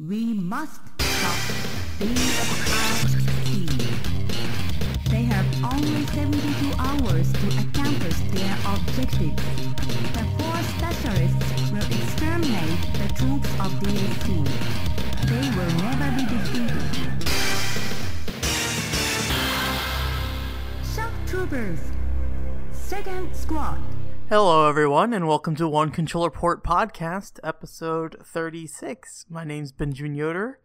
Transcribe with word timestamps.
We 0.00 0.32
must 0.32 0.80
stop 1.00 1.34
speed. 3.08 3.68
They 5.10 5.24
have 5.24 5.44
only 5.64 6.06
72 6.06 6.72
hours 6.78 7.32
to 7.32 7.48
accomplish 7.58 8.14
their 8.30 8.56
objective. 8.64 9.34
The 10.14 10.24
four 10.38 10.62
specialists 10.78 11.72
will 11.72 11.84
exterminate 11.84 12.78
the 12.94 13.08
troops 13.16 13.50
of 13.58 13.74
DAC. 13.82 14.46
They 15.26 15.50
will 15.58 15.74
never 15.82 16.10
be 16.14 16.24
defeated. 16.30 17.28
Shock 20.94 21.12
Troopers! 21.26 21.80
Second 22.70 23.34
Squad! 23.34 23.97
Hello, 24.30 24.68
everyone, 24.68 25.14
and 25.14 25.26
welcome 25.26 25.56
to 25.56 25.66
One 25.66 25.90
Controller 25.90 26.28
Port 26.28 26.62
Podcast, 26.62 27.40
episode 27.42 28.14
36. 28.22 29.24
My 29.30 29.42
name's 29.42 29.72
Benjamin 29.72 30.14
Yoder, 30.14 30.60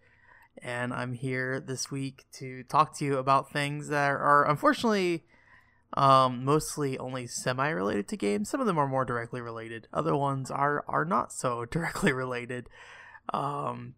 and 0.61 0.92
I'm 0.92 1.14
here 1.14 1.61
this 1.61 1.89
week 1.89 2.25
to 2.34 2.64
talk 2.64 2.93
to 2.97 3.06
you 3.06 3.18
about 3.18 3.54
things 3.54 3.87
that 3.87 4.10
are 4.10 4.46
unfortunately 4.46 5.23
um, 5.93 6.43
mostly 6.43 6.97
only 6.97 7.25
semi 7.25 7.70
related 7.70 8.10
to 8.10 8.18
games. 8.18 8.50
Some 8.50 8.60
of 8.60 8.68
them 8.68 8.78
are 8.78 8.86
more 8.86 9.06
directly 9.06 9.39
related, 9.39 9.87
other 9.93 10.14
ones 10.14 10.51
are, 10.51 10.84
are 10.89 11.06
not 11.06 11.32
so 11.32 11.64
directly 11.71 12.11
related. 12.11 12.68
Um, 13.34 13.93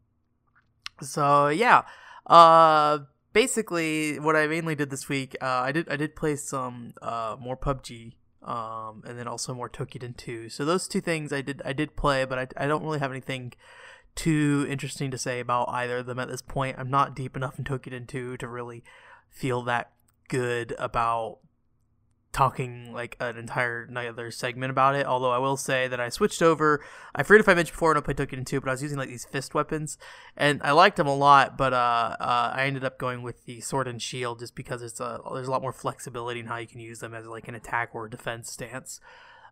so, 1.02 1.48
yeah. 1.48 1.86
Uh, 2.28 3.00
basically, 3.34 4.20
what 4.20 4.36
I 4.36 4.46
mainly 4.46 4.76
did 4.76 4.92
this 4.92 5.10
week, 5.10 5.36
uh, 5.42 5.46
I 5.48 5.72
did 5.72 5.90
I 5.90 5.96
did 5.96 6.16
play 6.16 6.36
some 6.36 6.94
uh, 7.02 7.36
more 7.40 7.58
PUBG 7.58 8.14
um, 8.46 9.04
and 9.06 9.18
then 9.18 9.28
also 9.28 9.54
more 9.54 9.70
Toukiden 9.70 10.16
2. 10.16 10.50
So 10.50 10.64
those 10.64 10.88
two 10.88 11.02
things 11.02 11.34
I 11.34 11.42
did 11.42 11.62
I 11.66 11.74
did 11.74 11.96
play, 11.96 12.26
but 12.26 12.40
I, 12.40 12.64
I 12.64 12.68
don't 12.68 12.84
really 12.84 13.00
have 13.00 13.12
anything 13.12 13.54
too 14.16 14.66
interesting 14.70 15.12
to 15.12 15.18
say 15.18 15.40
about 15.40 15.68
either 15.70 15.98
of 15.98 16.06
them 16.06 16.20
at 16.20 16.30
this 16.30 16.42
point. 16.42 16.78
I'm 16.80 16.90
not 16.90 17.16
deep 17.16 17.36
enough 17.36 17.60
in 17.60 17.66
Toukiden 17.66 18.08
2 18.08 18.38
to 18.38 18.48
really 18.48 18.84
feel 19.30 19.62
that 19.64 19.92
good 20.30 20.74
about 20.80 21.40
talking 22.36 22.92
like 22.92 23.16
an 23.22 23.38
entire 23.38 23.84
another 23.84 24.30
segment 24.30 24.70
about 24.70 24.94
it. 24.94 25.06
Although 25.06 25.32
I 25.32 25.38
will 25.38 25.56
say 25.56 25.88
that 25.88 26.02
I 26.02 26.10
switched 26.10 26.42
over. 26.42 26.84
I 27.16 27.24
forget 27.24 27.40
if 27.40 27.48
I 27.48 27.54
mentioned 27.54 27.74
before 27.74 27.92
when 27.92 27.98
I 27.98 28.02
played 28.02 28.18
Toukiden 28.18 28.46
2, 28.46 28.60
but 28.60 28.68
I 28.68 28.74
was 28.74 28.84
using 28.84 28.98
like 28.98 29.08
these 29.08 29.24
fist 29.24 29.54
weapons, 29.54 29.98
and 30.36 30.62
I 30.62 30.72
liked 30.72 30.98
them 30.98 31.08
a 31.08 31.16
lot. 31.16 31.58
But 31.58 31.72
uh, 31.72 32.18
uh, 32.20 32.52
I 32.54 32.66
ended 32.66 32.84
up 32.84 33.00
going 33.00 33.22
with 33.22 33.46
the 33.46 33.62
sword 33.62 33.88
and 33.88 34.02
shield 34.02 34.40
just 34.40 34.54
because 34.54 34.82
it's 34.82 35.00
a 35.00 35.22
there's 35.34 35.48
a 35.48 35.52
lot 35.52 35.62
more 35.62 35.72
flexibility 35.72 36.42
in 36.42 36.48
how 36.48 36.58
you 36.58 36.68
can 36.68 36.82
use 36.82 37.00
them 37.00 37.14
as 37.14 37.26
like 37.26 37.48
an 37.48 37.56
attack 37.56 37.92
or 37.94 38.10
defense 38.10 38.52
stance. 38.52 39.00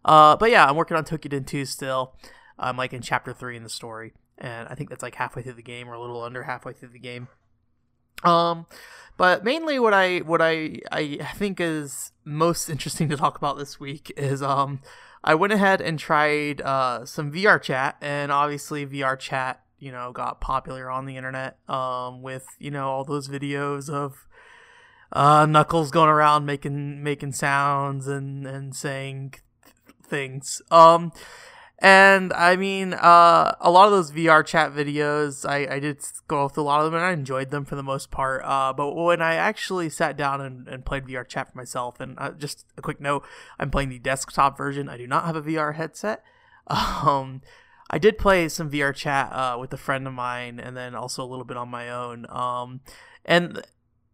Uh, 0.04 0.36
but 0.36 0.52
yeah, 0.52 0.66
I'm 0.66 0.76
working 0.76 0.98
on 0.98 1.06
Toukiden 1.06 1.48
2 1.48 1.64
still. 1.64 2.16
I'm 2.60 2.76
like 2.76 2.92
in 2.92 3.02
chapter 3.02 3.32
three 3.34 3.56
in 3.56 3.64
the 3.64 3.70
story, 3.70 4.12
and 4.38 4.68
I 4.68 4.76
think 4.76 4.90
that's 4.90 5.02
like 5.02 5.16
halfway 5.16 5.42
through 5.42 5.54
the 5.54 5.64
game 5.64 5.90
or 5.90 5.94
a 5.94 6.02
little 6.02 6.22
under 6.22 6.44
halfway 6.44 6.74
through 6.74 6.90
the 6.90 7.00
game. 7.00 7.30
Um, 8.24 8.66
but 9.18 9.44
mainly 9.44 9.80
what 9.80 9.94
I 9.94 10.20
what 10.20 10.42
I 10.42 10.80
I 10.92 11.18
think 11.36 11.60
is 11.60 12.12
most 12.26 12.70
interesting 12.70 13.10
to 13.10 13.18
talk 13.18 13.38
about 13.38 13.58
this 13.58 13.80
week 13.80 14.12
is 14.18 14.42
um 14.42 14.82
I 15.24 15.36
went 15.36 15.54
ahead 15.54 15.82
and 15.82 16.00
tried 16.00 16.62
uh 16.62 17.06
some 17.06 17.32
VR 17.32 17.62
chat 17.62 17.98
and 18.02 18.32
obviously 18.32 18.86
VR 18.86 19.18
chat 19.18 19.62
you 19.80 19.92
know 19.92 20.12
got 20.12 20.42
popular 20.42 20.90
on 20.90 21.06
the 21.06 21.18
internet 21.18 21.58
um 21.70 22.22
with 22.22 22.46
you 22.60 22.72
know 22.72 22.90
all 22.90 23.04
those 23.04 23.28
videos 23.28 23.90
of 23.90 24.28
uh 25.12 25.46
Knuckles 25.46 25.92
going 25.92 26.10
around 26.10 26.46
making 26.46 27.04
making 27.04 27.34
sounds 27.34 28.08
and 28.08 28.48
and 28.48 28.76
saying 28.76 29.36
things. 30.04 30.62
Um 30.72 31.12
and 31.84 32.32
I 32.32 32.56
mean, 32.56 32.94
uh, 32.94 33.56
a 33.60 33.70
lot 33.70 33.88
of 33.88 33.92
those 33.92 34.10
VR 34.10 34.46
chat 34.46 34.72
videos, 34.72 35.48
I, 35.48 35.76
I 35.76 35.80
did 35.80 36.00
go 36.30 36.48
through 36.48 36.64
a 36.64 36.66
lot 36.66 36.80
of 36.80 36.86
them 36.86 36.96
and 36.96 37.04
I 37.04 37.12
enjoyed 37.12 37.52
them 37.52 37.66
for 37.66 37.76
the 37.76 37.84
most 37.84 38.10
part. 38.10 38.42
Uh, 38.46 38.72
but 38.72 38.94
when 38.94 39.22
I 39.22 39.36
actually 39.36 39.90
sat 39.90 40.16
down 40.16 40.40
and, 40.40 40.66
and 40.70 40.86
played 40.86 41.04
VR 41.04 41.28
chat 41.28 41.52
for 41.52 41.58
myself, 41.58 42.00
and 42.00 42.18
uh, 42.18 42.32
just 42.32 42.66
a 42.78 42.82
quick 42.82 43.02
note, 43.02 43.26
I'm 43.60 43.70
playing 43.70 43.90
the 43.90 44.00
desktop 44.00 44.58
version. 44.58 44.88
I 44.88 44.96
do 44.96 45.08
not 45.08 45.26
have 45.26 45.36
a 45.36 45.42
VR 45.42 45.76
headset. 45.76 46.24
Um, 46.66 47.42
I 47.90 47.98
did 47.98 48.18
play 48.18 48.48
some 48.48 48.72
VR 48.72 48.96
chat 48.96 49.34
uh, 49.34 49.58
with 49.60 49.74
a 49.74 49.78
friend 49.78 50.08
of 50.08 50.14
mine, 50.14 50.62
and 50.62 50.78
then 50.78 50.96
also 50.96 51.22
a 51.22 51.28
little 51.28 51.44
bit 51.44 51.58
on 51.58 51.68
my 51.68 51.90
own. 51.90 52.26
Um, 52.30 52.80
and 53.26 53.62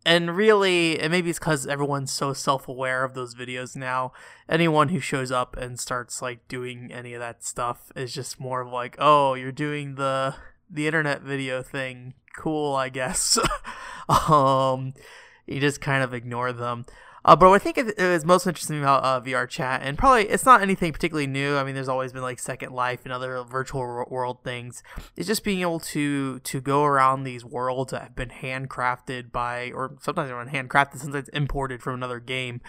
and 0.06 0.36
really, 0.36 1.00
and 1.00 1.12
maybe 1.12 1.30
it's 1.30 1.40
because 1.40 1.68
everyone's 1.68 2.12
so 2.12 2.34
self-aware 2.34 3.04
of 3.04 3.14
those 3.14 3.36
videos 3.36 3.76
now. 3.76 4.14
Anyone 4.48 4.90
who 4.90 5.00
shows 5.00 5.32
up 5.32 5.58
and 5.58 5.80
starts 5.80 6.22
like 6.22 6.48
doing 6.48 6.92
any 6.92 7.14
of 7.14 7.20
that 7.20 7.44
stuff 7.44 7.92
is 7.96 8.14
just 8.14 8.40
more 8.40 8.62
of 8.62 8.72
like, 8.72 8.96
oh, 8.98 9.34
you're 9.34 9.52
doing 9.52 9.96
the 9.96 10.36
the 10.70 10.88
internet 10.88 11.22
video 11.22 11.62
thing. 11.62 12.14
Cool, 12.36 12.76
I 12.76 12.90
guess. 12.90 13.38
um, 14.10 14.94
you 15.46 15.60
just 15.60 15.82
kind 15.82 16.04
of 16.04 16.14
ignore 16.14 16.54
them. 16.54 16.86
Uh, 17.26 17.36
but 17.36 17.52
I 17.52 17.60
think 17.60 17.78
it 17.78 18.00
is 18.00 18.26
most 18.26 18.48
interesting 18.48 18.80
about 18.80 19.04
uh, 19.04 19.22
VR 19.22 19.48
chat, 19.48 19.82
and 19.84 19.98
probably 19.98 20.30
it's 20.30 20.46
not 20.46 20.62
anything 20.62 20.94
particularly 20.94 21.28
new. 21.28 21.58
I 21.58 21.64
mean, 21.64 21.76
there's 21.76 21.90
always 21.90 22.14
been 22.14 22.22
like 22.22 22.40
Second 22.40 22.74
Life 22.74 23.02
and 23.04 23.12
other 23.12 23.44
virtual 23.44 24.06
world 24.10 24.44
things. 24.44 24.84
It's 25.16 25.28
just 25.28 25.44
being 25.44 25.62
able 25.62 25.80
to 25.82 26.40
to 26.40 26.62
go 26.62 26.84
around 26.84 27.24
these 27.24 27.44
worlds 27.44 27.92
that 27.92 28.02
have 28.02 28.16
been 28.16 28.30
handcrafted 28.30 29.32
by, 29.32 29.72
or 29.72 29.98
sometimes 30.02 30.30
they're 30.30 30.46
handcrafted, 30.46 30.98
sometimes 30.98 31.30
imported 31.30 31.82
from 31.82 31.96
another 31.96 32.20
game. 32.20 32.62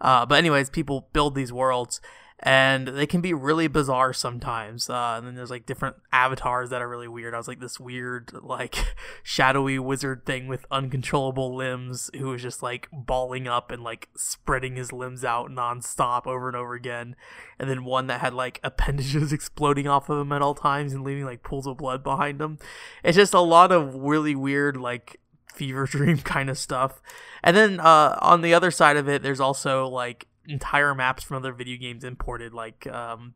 Uh, 0.00 0.26
but 0.26 0.36
anyways, 0.36 0.70
people 0.70 1.08
build 1.12 1.34
these 1.34 1.52
worlds 1.52 2.00
and 2.40 2.88
they 2.88 3.06
can 3.06 3.20
be 3.20 3.32
really 3.32 3.68
bizarre 3.68 4.12
sometimes. 4.12 4.90
Uh, 4.90 5.14
and 5.16 5.26
then 5.26 5.34
there's 5.34 5.50
like 5.50 5.66
different 5.66 5.96
avatars 6.12 6.70
that 6.70 6.82
are 6.82 6.88
really 6.88 7.08
weird. 7.08 7.32
I 7.32 7.36
was 7.38 7.46
like 7.46 7.60
this 7.60 7.78
weird, 7.78 8.32
like 8.42 8.76
shadowy 9.22 9.78
wizard 9.78 10.26
thing 10.26 10.48
with 10.48 10.66
uncontrollable 10.70 11.54
limbs 11.54 12.10
who 12.16 12.26
was 12.26 12.42
just 12.42 12.62
like 12.62 12.88
balling 12.92 13.46
up 13.46 13.70
and 13.70 13.82
like 13.82 14.08
spreading 14.16 14.76
his 14.76 14.92
limbs 14.92 15.24
out 15.24 15.50
nonstop 15.50 16.26
over 16.26 16.48
and 16.48 16.56
over 16.56 16.74
again. 16.74 17.14
And 17.58 17.70
then 17.70 17.84
one 17.84 18.08
that 18.08 18.20
had 18.20 18.34
like 18.34 18.60
appendages 18.64 19.32
exploding 19.32 19.86
off 19.86 20.10
of 20.10 20.18
him 20.18 20.32
at 20.32 20.42
all 20.42 20.54
times 20.54 20.92
and 20.92 21.04
leaving 21.04 21.24
like 21.24 21.44
pools 21.44 21.66
of 21.66 21.76
blood 21.76 22.02
behind 22.02 22.40
him. 22.40 22.58
It's 23.04 23.16
just 23.16 23.32
a 23.34 23.40
lot 23.40 23.70
of 23.70 23.94
really 23.94 24.34
weird, 24.34 24.76
like 24.76 25.20
fever 25.54 25.86
dream 25.90 26.18
kind 26.18 26.50
of 26.50 26.58
stuff. 26.58 27.00
And 27.44 27.56
then 27.56 27.78
uh, 27.78 28.18
on 28.20 28.42
the 28.42 28.54
other 28.54 28.72
side 28.72 28.96
of 28.96 29.08
it, 29.08 29.22
there's 29.22 29.40
also 29.40 29.86
like 29.86 30.26
entire 30.48 30.94
maps 30.94 31.22
from 31.22 31.38
other 31.38 31.52
video 31.52 31.78
games 31.78 32.04
imported, 32.04 32.52
like 32.52 32.86
um, 32.86 33.34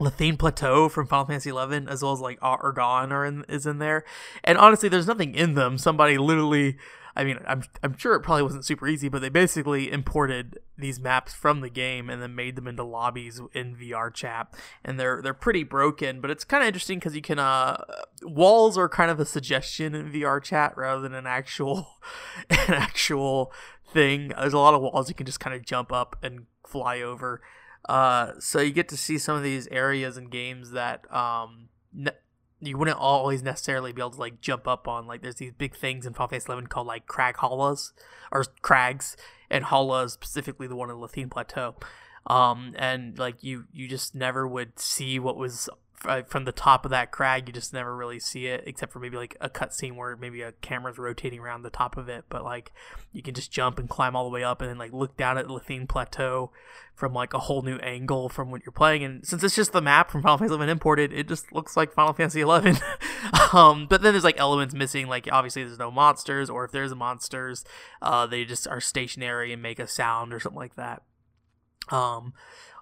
La 0.00 0.10
Theine 0.10 0.38
Plateau 0.38 0.88
from 0.88 1.06
Final 1.06 1.26
Fantasy 1.26 1.50
XI, 1.50 1.86
as 1.88 2.02
well 2.02 2.12
as 2.12 2.20
like 2.20 2.38
Argon 2.40 3.12
are 3.12 3.24
in, 3.24 3.44
is 3.48 3.66
in 3.66 3.78
there. 3.78 4.04
And 4.42 4.56
honestly, 4.56 4.88
there's 4.88 5.06
nothing 5.06 5.34
in 5.34 5.54
them. 5.54 5.76
Somebody 5.76 6.16
literally, 6.16 6.78
I 7.14 7.24
mean, 7.24 7.38
I'm 7.46 7.62
I'm 7.82 7.96
sure 7.98 8.14
it 8.14 8.20
probably 8.20 8.44
wasn't 8.44 8.64
super 8.64 8.88
easy, 8.88 9.10
but 9.10 9.20
they 9.20 9.28
basically 9.28 9.92
imported 9.92 10.58
these 10.78 10.98
maps 10.98 11.34
from 11.34 11.60
the 11.60 11.68
game 11.68 12.08
and 12.08 12.22
then 12.22 12.34
made 12.34 12.56
them 12.56 12.66
into 12.66 12.82
lobbies 12.82 13.42
in 13.52 13.76
VR 13.76 14.12
chat. 14.12 14.54
And 14.82 14.98
they're 14.98 15.20
they're 15.22 15.34
pretty 15.34 15.64
broken, 15.64 16.22
but 16.22 16.30
it's 16.30 16.44
kind 16.44 16.62
of 16.62 16.68
interesting 16.68 16.98
because 16.98 17.14
you 17.14 17.22
can 17.22 17.38
uh 17.38 17.84
walls 18.22 18.78
are 18.78 18.88
kind 18.88 19.10
of 19.10 19.20
a 19.20 19.26
suggestion 19.26 19.94
in 19.94 20.10
VR 20.10 20.42
chat 20.42 20.74
rather 20.78 21.02
than 21.02 21.12
an 21.12 21.26
actual 21.26 21.98
an 22.50 22.72
actual 22.74 23.52
thing. 23.92 24.28
There's 24.28 24.52
a 24.52 24.58
lot 24.58 24.74
of 24.74 24.82
walls 24.82 25.08
you 25.08 25.14
can 25.14 25.26
just 25.26 25.40
kind 25.40 25.54
of 25.54 25.64
jump 25.64 25.92
up 25.92 26.16
and 26.22 26.46
fly 26.66 27.00
over. 27.00 27.40
Uh, 27.88 28.32
so 28.38 28.60
you 28.60 28.72
get 28.72 28.88
to 28.88 28.96
see 28.96 29.18
some 29.18 29.36
of 29.36 29.42
these 29.42 29.66
areas 29.68 30.16
and 30.16 30.30
games 30.30 30.72
that 30.72 31.12
um, 31.14 31.68
ne- 31.92 32.10
you 32.60 32.76
wouldn't 32.76 32.98
always 32.98 33.42
necessarily 33.42 33.92
be 33.92 34.02
able 34.02 34.10
to 34.10 34.20
like 34.20 34.40
jump 34.40 34.68
up 34.68 34.86
on. 34.86 35.06
Like 35.06 35.22
there's 35.22 35.36
these 35.36 35.52
big 35.52 35.74
things 35.74 36.06
in 36.06 36.12
Final 36.12 36.28
Fantasy 36.28 36.46
11 36.48 36.66
called 36.66 36.86
like 36.86 37.06
crag 37.06 37.36
hollows 37.36 37.92
or 38.30 38.44
crags, 38.62 39.16
and 39.50 39.64
hollows 39.64 40.12
specifically 40.12 40.66
the 40.66 40.76
one 40.76 40.90
in 40.90 41.00
La 41.00 41.08
Theine 41.08 41.30
Plateau. 41.30 41.74
Um, 42.26 42.74
and 42.78 43.18
like 43.18 43.42
you 43.42 43.64
you 43.72 43.88
just 43.88 44.14
never 44.14 44.46
would 44.46 44.78
see 44.78 45.18
what 45.18 45.36
was 45.36 45.68
from 46.28 46.44
the 46.44 46.52
top 46.52 46.84
of 46.84 46.90
that 46.90 47.10
crag, 47.10 47.46
you 47.46 47.52
just 47.52 47.74
never 47.74 47.94
really 47.94 48.18
see 48.18 48.46
it, 48.46 48.64
except 48.66 48.92
for 48.92 49.00
maybe 49.00 49.16
like 49.16 49.36
a 49.40 49.50
cutscene 49.50 49.96
where 49.96 50.16
maybe 50.16 50.40
a 50.40 50.52
camera's 50.52 50.98
rotating 50.98 51.40
around 51.40 51.62
the 51.62 51.70
top 51.70 51.96
of 51.96 52.08
it. 52.08 52.24
But 52.30 52.42
like 52.42 52.72
you 53.12 53.22
can 53.22 53.34
just 53.34 53.52
jump 53.52 53.78
and 53.78 53.88
climb 53.88 54.16
all 54.16 54.24
the 54.24 54.30
way 54.30 54.42
up, 54.42 54.60
and 54.62 54.70
then 54.70 54.78
like 54.78 54.92
look 54.92 55.16
down 55.16 55.36
at 55.36 55.46
the 55.46 55.52
La 55.52 55.58
Theine 55.58 55.88
Plateau 55.88 56.50
from 56.94 57.12
like 57.12 57.34
a 57.34 57.38
whole 57.38 57.62
new 57.62 57.76
angle 57.78 58.28
from 58.28 58.50
what 58.50 58.62
you're 58.64 58.72
playing. 58.72 59.04
And 59.04 59.26
since 59.26 59.42
it's 59.42 59.56
just 59.56 59.72
the 59.72 59.82
map 59.82 60.10
from 60.10 60.22
Final 60.22 60.38
Fantasy 60.38 60.54
11 60.54 60.68
imported, 60.70 61.12
it 61.12 61.28
just 61.28 61.52
looks 61.52 61.76
like 61.76 61.92
Final 61.92 62.12
Fantasy 62.12 62.40
11. 62.40 62.78
um, 63.52 63.86
but 63.88 64.02
then 64.02 64.12
there's 64.12 64.24
like 64.24 64.38
elements 64.38 64.74
missing, 64.74 65.06
like 65.06 65.28
obviously 65.30 65.64
there's 65.64 65.78
no 65.78 65.90
monsters, 65.90 66.48
or 66.48 66.64
if 66.64 66.72
there's 66.72 66.94
monsters, 66.94 67.64
uh, 68.00 68.26
they 68.26 68.44
just 68.44 68.66
are 68.68 68.80
stationary 68.80 69.52
and 69.52 69.62
make 69.62 69.78
a 69.78 69.86
sound 69.86 70.32
or 70.32 70.40
something 70.40 70.58
like 70.58 70.76
that. 70.76 71.02
Um, 71.90 72.34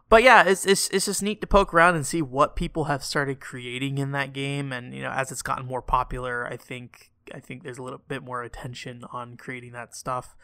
but 0.08 0.22
yeah, 0.22 0.44
it's, 0.44 0.64
it's 0.66 0.88
it's 0.88 1.04
just 1.06 1.22
neat 1.22 1.40
to 1.40 1.46
poke 1.46 1.74
around 1.74 1.96
and 1.96 2.06
see 2.06 2.22
what 2.22 2.56
people 2.56 2.84
have 2.84 3.04
started 3.04 3.40
creating 3.40 3.98
in 3.98 4.12
that 4.12 4.32
game, 4.32 4.72
and 4.72 4.94
you 4.94 5.02
know, 5.02 5.10
as 5.10 5.30
it's 5.30 5.42
gotten 5.42 5.66
more 5.66 5.82
popular, 5.82 6.46
I 6.46 6.56
think 6.56 7.10
I 7.34 7.40
think 7.40 7.62
there's 7.62 7.78
a 7.78 7.82
little 7.82 8.00
bit 8.08 8.22
more 8.22 8.42
attention 8.42 9.04
on 9.12 9.36
creating 9.36 9.72
that 9.72 9.94
stuff. 9.94 10.34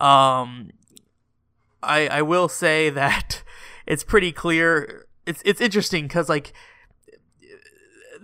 Um, 0.00 0.70
I 1.82 2.08
I 2.08 2.22
will 2.22 2.48
say 2.48 2.90
that 2.90 3.42
it's 3.86 4.04
pretty 4.04 4.32
clear. 4.32 5.06
It's 5.26 5.42
it's 5.44 5.60
interesting 5.60 6.06
because 6.06 6.28
like 6.28 6.52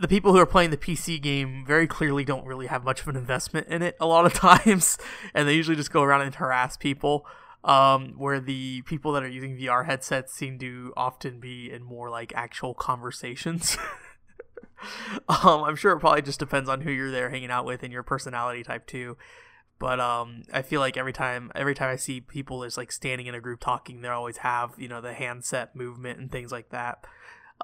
the 0.01 0.09
people 0.09 0.33
who 0.33 0.39
are 0.39 0.47
playing 0.47 0.71
the 0.71 0.79
PC 0.79 1.21
game 1.21 1.63
very 1.67 1.87
clearly 1.87 2.25
don't 2.25 2.47
really 2.47 2.69
have 2.69 2.85
much 2.85 3.03
of 3.03 3.09
an 3.09 3.17
investment 3.17 3.69
in 3.69 3.83
it 3.83 3.97
a 4.01 4.07
lot 4.07 4.25
of 4.25 4.33
times, 4.65 4.97
and 5.35 5.47
they 5.47 5.55
usually 5.55 5.77
just 5.77 5.93
go 5.93 6.03
around 6.03 6.23
and 6.23 6.35
harass 6.37 6.77
people. 6.77 7.27
Um, 7.63 8.15
where 8.17 8.41
the 8.41 8.81
people 8.83 9.13
that 9.13 9.23
are 9.23 9.29
using 9.29 9.55
VR 9.55 9.85
headsets 9.85 10.33
seem 10.33 10.59
to 10.61 10.95
often 10.97 11.41
be 11.41 11.71
in 11.71 11.83
more 11.83 12.09
like 12.09 12.33
actual 12.35 12.73
conversations. 12.73 13.77
um, 15.29 15.65
I'm 15.65 15.77
sure 15.77 15.93
it 15.93 16.01
probably 16.01 16.23
just 16.23 16.39
depends 16.39 16.71
on 16.71 16.81
who 16.81 16.91
you're 16.91 17.11
there 17.11 17.29
hanging 17.29 17.51
out 17.51 17.67
with 17.67 17.83
and 17.83 17.93
your 17.93 18.03
personality 18.03 18.63
type 18.63 18.87
too. 18.87 19.19
But 19.79 19.99
um, 19.99 20.43
I 20.53 20.63
feel 20.63 20.81
like 20.81 20.97
every 20.97 21.13
time 21.13 21.51
every 21.55 21.75
time 21.75 21.89
I 21.89 21.97
see 21.97 22.21
people 22.21 22.65
is 22.65 22.77
like 22.77 22.93
standing 22.93 23.27
in 23.27 23.35
a 23.35 23.41
group 23.41 23.61
talking, 23.61 24.03
they 24.03 24.09
always 24.09 24.39
have 24.39 24.73
you 24.77 24.89
know 24.89 25.01
the 25.01 25.15
handset 25.15 25.75
movement 25.75 26.19
and 26.19 26.31
things 26.31 26.53
like 26.53 26.69
that. 26.69 27.05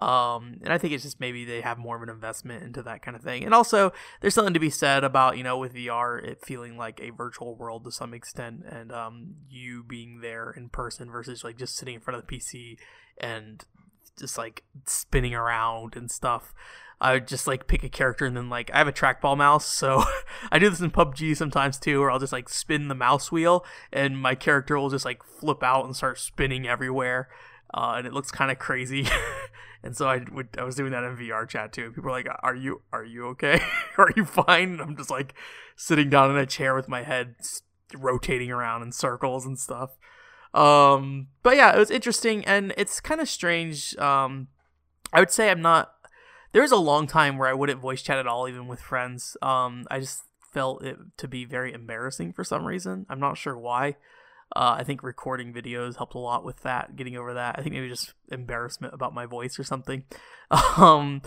Um, 0.02 0.58
and 0.62 0.72
I 0.72 0.78
think 0.78 0.92
it's 0.92 1.04
just 1.04 1.20
maybe 1.20 1.44
they 1.44 1.62
have 1.62 1.78
more 1.78 1.96
of 1.96 2.02
an 2.02 2.10
investment 2.10 2.62
into 2.62 2.82
that 2.82 3.02
kind 3.02 3.16
of 3.16 3.22
thing. 3.22 3.44
And 3.44 3.54
also, 3.54 3.92
there's 4.20 4.34
something 4.34 4.54
to 4.54 4.60
be 4.60 4.70
said 4.70 5.04
about 5.04 5.38
you 5.38 5.42
know 5.42 5.56
with 5.56 5.74
VR 5.74 6.22
it 6.22 6.44
feeling 6.44 6.76
like 6.76 7.00
a 7.00 7.10
virtual 7.10 7.54
world 7.56 7.84
to 7.84 7.90
some 7.90 8.12
extent, 8.12 8.64
and 8.68 8.92
um, 8.92 9.36
you 9.48 9.82
being 9.82 10.20
there 10.20 10.50
in 10.50 10.68
person 10.68 11.10
versus 11.10 11.44
like 11.44 11.56
just 11.56 11.76
sitting 11.76 11.94
in 11.94 12.00
front 12.00 12.18
of 12.18 12.26
the 12.26 12.36
PC 12.36 12.78
and 13.18 13.64
just 14.18 14.36
like 14.36 14.64
spinning 14.84 15.34
around 15.34 15.96
and 15.96 16.10
stuff. 16.10 16.54
I 16.98 17.12
would 17.12 17.28
just 17.28 17.46
like 17.46 17.66
pick 17.66 17.84
a 17.84 17.90
character 17.90 18.24
and 18.24 18.36
then 18.36 18.48
like 18.48 18.70
I 18.72 18.78
have 18.78 18.88
a 18.88 18.92
trackball 18.92 19.36
mouse, 19.36 19.66
so 19.66 20.02
I 20.52 20.58
do 20.58 20.68
this 20.68 20.80
in 20.80 20.90
PUBG 20.90 21.36
sometimes 21.36 21.78
too, 21.78 22.00
where 22.00 22.10
I'll 22.10 22.18
just 22.18 22.32
like 22.32 22.48
spin 22.48 22.88
the 22.88 22.94
mouse 22.94 23.30
wheel 23.30 23.64
and 23.92 24.20
my 24.20 24.34
character 24.34 24.78
will 24.78 24.90
just 24.90 25.04
like 25.04 25.22
flip 25.22 25.62
out 25.62 25.84
and 25.84 25.94
start 25.94 26.18
spinning 26.18 26.66
everywhere, 26.66 27.28
uh, 27.74 27.94
and 27.96 28.06
it 28.06 28.12
looks 28.12 28.30
kind 28.30 28.50
of 28.50 28.58
crazy. 28.58 29.06
and 29.86 29.96
so 29.96 30.08
I 30.08 30.24
would 30.32 30.48
I 30.58 30.64
was 30.64 30.74
doing 30.74 30.92
that 30.92 31.04
in 31.04 31.16
VR 31.16 31.48
chat 31.48 31.72
too. 31.72 31.92
People 31.92 32.10
are 32.10 32.12
like, 32.12 32.28
"Are 32.40 32.54
you 32.54 32.82
are 32.92 33.04
you 33.04 33.28
okay? 33.28 33.60
are 33.98 34.12
you 34.16 34.24
fine?" 34.24 34.72
And 34.72 34.80
I'm 34.80 34.96
just 34.96 35.10
like 35.10 35.34
sitting 35.76 36.10
down 36.10 36.30
in 36.30 36.36
a 36.36 36.44
chair 36.44 36.74
with 36.74 36.88
my 36.88 37.02
head 37.02 37.36
rotating 37.94 38.50
around 38.50 38.82
in 38.82 38.92
circles 38.92 39.46
and 39.46 39.58
stuff. 39.58 39.90
Um, 40.52 41.28
but 41.42 41.56
yeah, 41.56 41.74
it 41.74 41.78
was 41.78 41.90
interesting 41.90 42.44
and 42.44 42.74
it's 42.76 43.00
kind 43.00 43.20
of 43.20 43.28
strange. 43.28 43.96
Um, 43.96 44.48
I 45.12 45.20
would 45.20 45.30
say 45.30 45.50
I'm 45.50 45.62
not 45.62 45.92
there 46.52 46.62
was 46.62 46.72
a 46.72 46.76
long 46.76 47.06
time 47.06 47.38
where 47.38 47.48
I 47.48 47.54
wouldn't 47.54 47.80
voice 47.80 48.02
chat 48.02 48.18
at 48.18 48.26
all, 48.26 48.48
even 48.48 48.66
with 48.66 48.80
friends. 48.80 49.36
Um, 49.40 49.86
I 49.90 50.00
just 50.00 50.22
felt 50.52 50.82
it 50.82 50.96
to 51.18 51.28
be 51.28 51.44
very 51.44 51.72
embarrassing 51.72 52.32
for 52.32 52.44
some 52.44 52.64
reason. 52.64 53.06
I'm 53.08 53.20
not 53.20 53.36
sure 53.36 53.56
why. 53.56 53.96
Uh, 54.54 54.76
I 54.78 54.84
think 54.84 55.02
recording 55.02 55.52
videos 55.52 55.96
helped 55.96 56.14
a 56.14 56.18
lot 56.18 56.44
with 56.44 56.62
that, 56.62 56.96
getting 56.96 57.16
over 57.16 57.34
that. 57.34 57.56
I 57.58 57.62
think 57.62 57.74
maybe 57.74 57.88
just 57.88 58.14
embarrassment 58.30 58.94
about 58.94 59.14
my 59.14 59.26
voice 59.26 59.58
or 59.58 59.64
something. 59.64 60.04
Um, 60.78 61.22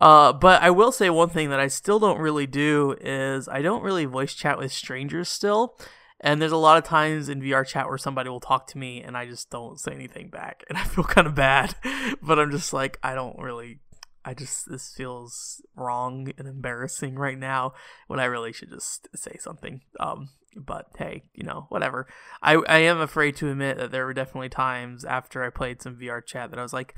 uh, 0.00 0.32
but 0.32 0.60
I 0.60 0.70
will 0.70 0.92
say 0.92 1.08
one 1.08 1.30
thing 1.30 1.48
that 1.48 1.60
I 1.60 1.68
still 1.68 1.98
don't 1.98 2.18
really 2.18 2.46
do 2.46 2.94
is 3.00 3.48
I 3.48 3.62
don't 3.62 3.82
really 3.82 4.04
voice 4.04 4.34
chat 4.34 4.58
with 4.58 4.70
strangers 4.70 5.30
still. 5.30 5.78
And 6.20 6.40
there's 6.40 6.52
a 6.52 6.56
lot 6.56 6.78
of 6.78 6.84
times 6.84 7.28
in 7.28 7.40
VR 7.40 7.66
chat 7.66 7.88
where 7.88 7.98
somebody 7.98 8.28
will 8.28 8.40
talk 8.40 8.66
to 8.68 8.78
me 8.78 9.02
and 9.02 9.16
I 9.16 9.26
just 9.26 9.50
don't 9.50 9.78
say 9.78 9.92
anything 9.92 10.28
back. 10.28 10.64
And 10.68 10.78
I 10.78 10.84
feel 10.84 11.04
kind 11.04 11.26
of 11.26 11.34
bad, 11.34 11.74
but 12.22 12.38
I'm 12.38 12.50
just 12.50 12.72
like, 12.72 12.98
I 13.02 13.14
don't 13.14 13.38
really 13.38 13.80
I 14.24 14.32
just 14.32 14.70
this 14.70 14.90
feels 14.96 15.60
wrong 15.76 16.32
and 16.38 16.48
embarrassing 16.48 17.16
right 17.16 17.38
now 17.38 17.74
when 18.06 18.20
I 18.20 18.24
really 18.24 18.52
should 18.52 18.70
just 18.70 19.06
say 19.14 19.36
something. 19.38 19.82
Um, 20.00 20.30
but 20.56 20.88
hey, 20.96 21.24
you 21.34 21.44
know, 21.44 21.66
whatever. 21.68 22.06
I 22.42 22.54
I 22.54 22.78
am 22.78 23.00
afraid 23.00 23.36
to 23.36 23.50
admit 23.50 23.76
that 23.78 23.90
there 23.90 24.06
were 24.06 24.14
definitely 24.14 24.48
times 24.48 25.04
after 25.04 25.42
I 25.42 25.50
played 25.50 25.82
some 25.82 25.96
VR 25.96 26.24
chat 26.24 26.50
that 26.50 26.58
I 26.58 26.62
was 26.62 26.72
like, 26.72 26.94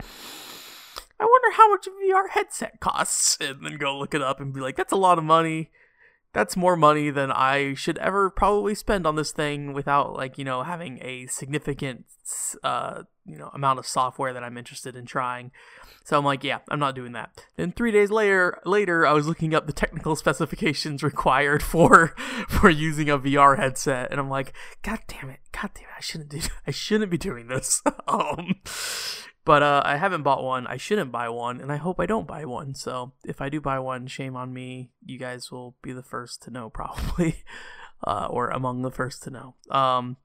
I 1.19 1.25
wonder 1.25 1.57
how 1.57 1.71
much 1.71 1.87
a 1.87 1.91
VR 1.91 2.31
headset 2.31 2.81
costs, 2.81 3.39
and 3.41 3.65
then 3.65 3.77
go 3.77 3.99
look 3.99 4.15
it 4.15 4.23
up 4.23 4.41
and 4.41 4.53
be 4.53 4.61
like, 4.61 4.77
that's 4.77 4.93
a 4.93 4.97
lot 4.97 5.19
of 5.19 5.25
money 5.25 5.71
that's 6.37 6.55
more 6.55 6.77
money 6.77 7.09
than 7.09 7.33
I 7.33 7.73
should 7.73 7.97
ever 7.97 8.29
probably 8.29 8.75
spend 8.75 9.07
on 9.07 9.17
this 9.17 9.33
thing 9.33 9.73
without 9.73 10.13
like 10.13 10.37
you 10.37 10.45
know 10.45 10.65
having 10.65 10.99
a 11.03 11.27
significant 11.29 12.05
uh 12.63 13.05
you 13.25 13.39
know 13.39 13.49
amount 13.55 13.79
of 13.79 13.87
software 13.87 14.35
that 14.35 14.45
I'm 14.45 14.59
interested 14.59 14.97
in 14.97 15.07
trying. 15.07 15.51
So 16.05 16.19
I'm 16.19 16.27
like, 16.27 16.45
yeah, 16.45 16.59
I'm 16.69 16.79
not 16.79 16.95
doing 16.95 17.13
that. 17.13 17.43
Then 17.57 17.73
three 17.73 17.91
days 17.91 18.11
later, 18.11 18.61
later 18.67 19.07
I 19.07 19.13
was 19.15 19.27
looking 19.27 19.55
up 19.55 19.67
the 19.67 19.73
technical 19.73 20.15
specifications 20.25 21.03
required 21.03 21.63
for 21.63 22.09
for 22.49 22.69
using 22.69 23.09
a 23.09 23.19
VR 23.19 23.57
headset, 23.57 24.11
and 24.11 24.21
I'm 24.21 24.29
like, 24.29 24.53
God 24.83 24.99
damn 25.09 25.31
it, 25.31 25.41
God 25.53 25.71
damn 25.75 25.85
it, 25.85 25.97
I 25.97 26.03
shouldn't 26.03 26.29
do, 26.29 26.41
I 26.67 26.71
shouldn't 26.71 27.11
be 27.11 27.17
doing 27.19 27.47
this. 27.47 27.83
um, 28.07 28.57
but 29.47 29.63
uh, 29.63 29.81
I 29.85 29.97
haven't 29.97 30.25
bought 30.25 30.43
one. 30.43 30.67
I 30.67 30.77
shouldn't 30.77 31.13
buy 31.13 31.29
one, 31.29 31.61
and 31.61 31.71
I 31.71 31.77
hope 31.77 32.01
I 32.01 32.07
don't 32.07 32.27
buy 32.27 32.45
one. 32.45 32.75
So 32.75 33.13
if 33.25 33.41
I 33.41 33.49
do 33.49 33.61
buy 33.61 33.79
one, 33.79 34.09
shame 34.09 34.35
on 34.35 34.53
me. 34.53 34.91
You 35.05 35.21
guys 35.21 35.53
will 35.53 35.77
be 35.83 35.93
the 35.93 36.03
first 36.03 36.43
to 36.43 36.51
know, 36.51 36.69
probably, 36.75 37.45
uh, 38.05 38.27
or 38.29 38.49
among 38.49 38.83
the 38.83 38.91
first 38.91 39.23
to 39.23 39.31
know. 39.31 39.55
Um, 39.71 40.17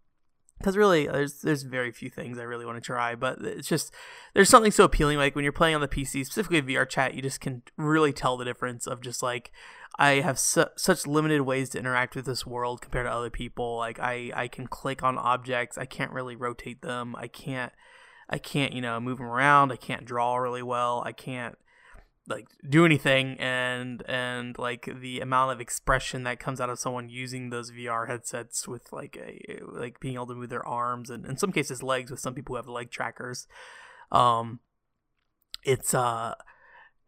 because 0.57 0.75
really, 0.75 1.07
there's 1.07 1.41
there's 1.41 1.63
very 1.63 1.91
few 1.91 2.09
things 2.09 2.39
I 2.39 2.43
really 2.43 2.65
want 2.65 2.77
to 2.77 2.85
try, 2.85 3.13
but 3.13 3.39
it's 3.41 3.67
just 3.67 3.93
there's 4.33 4.49
something 4.49 4.71
so 4.71 4.85
appealing. 4.85 5.17
Like 5.17 5.35
when 5.35 5.43
you're 5.43 5.51
playing 5.51 5.75
on 5.75 5.81
the 5.81 5.87
PC, 5.87 6.25
specifically 6.25 6.61
VR 6.61 6.89
chat, 6.89 7.13
you 7.13 7.21
just 7.21 7.41
can 7.41 7.61
really 7.77 8.13
tell 8.13 8.37
the 8.37 8.45
difference 8.45 8.87
of 8.87 9.01
just 9.01 9.21
like 9.21 9.51
I 9.99 10.13
have 10.21 10.39
su- 10.39 10.65
such 10.75 11.05
limited 11.05 11.41
ways 11.41 11.69
to 11.69 11.79
interact 11.79 12.15
with 12.15 12.25
this 12.25 12.45
world 12.45 12.81
compared 12.81 13.05
to 13.05 13.11
other 13.11 13.29
people. 13.31 13.77
Like 13.77 13.99
I 13.99 14.31
I 14.35 14.47
can 14.47 14.67
click 14.67 15.03
on 15.03 15.17
objects, 15.17 15.77
I 15.77 15.85
can't 15.85 16.11
really 16.11 16.35
rotate 16.35 16.81
them, 16.81 17.15
I 17.15 17.27
can't 17.27 17.73
I 18.31 18.37
can't, 18.37 18.73
you 18.73 18.81
know, 18.81 18.99
move 18.99 19.17
them 19.17 19.27
around. 19.27 19.71
I 19.71 19.75
can't 19.75 20.05
draw 20.05 20.37
really 20.37 20.63
well. 20.63 21.03
I 21.05 21.11
can't 21.11 21.57
like 22.27 22.47
do 22.67 22.85
anything 22.85 23.35
and 23.39 24.03
and 24.07 24.57
like 24.57 24.87
the 25.01 25.19
amount 25.19 25.51
of 25.51 25.59
expression 25.59 26.23
that 26.23 26.39
comes 26.39 26.61
out 26.61 26.69
of 26.69 26.79
someone 26.79 27.09
using 27.09 27.49
those 27.49 27.71
VR 27.71 28.07
headsets 28.07 28.67
with 28.67 28.93
like 28.93 29.17
a 29.17 29.59
like 29.63 29.99
being 29.99 30.15
able 30.15 30.27
to 30.27 30.35
move 30.35 30.49
their 30.49 30.65
arms 30.65 31.09
and 31.09 31.25
in 31.25 31.35
some 31.35 31.51
cases 31.51 31.81
legs 31.81 32.11
with 32.11 32.19
some 32.19 32.33
people 32.35 32.53
who 32.53 32.57
have 32.57 32.67
leg 32.67 32.91
trackers 32.91 33.47
um 34.11 34.59
it's 35.63 35.93
uh 35.93 36.35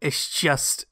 it's 0.00 0.28
just 0.28 0.84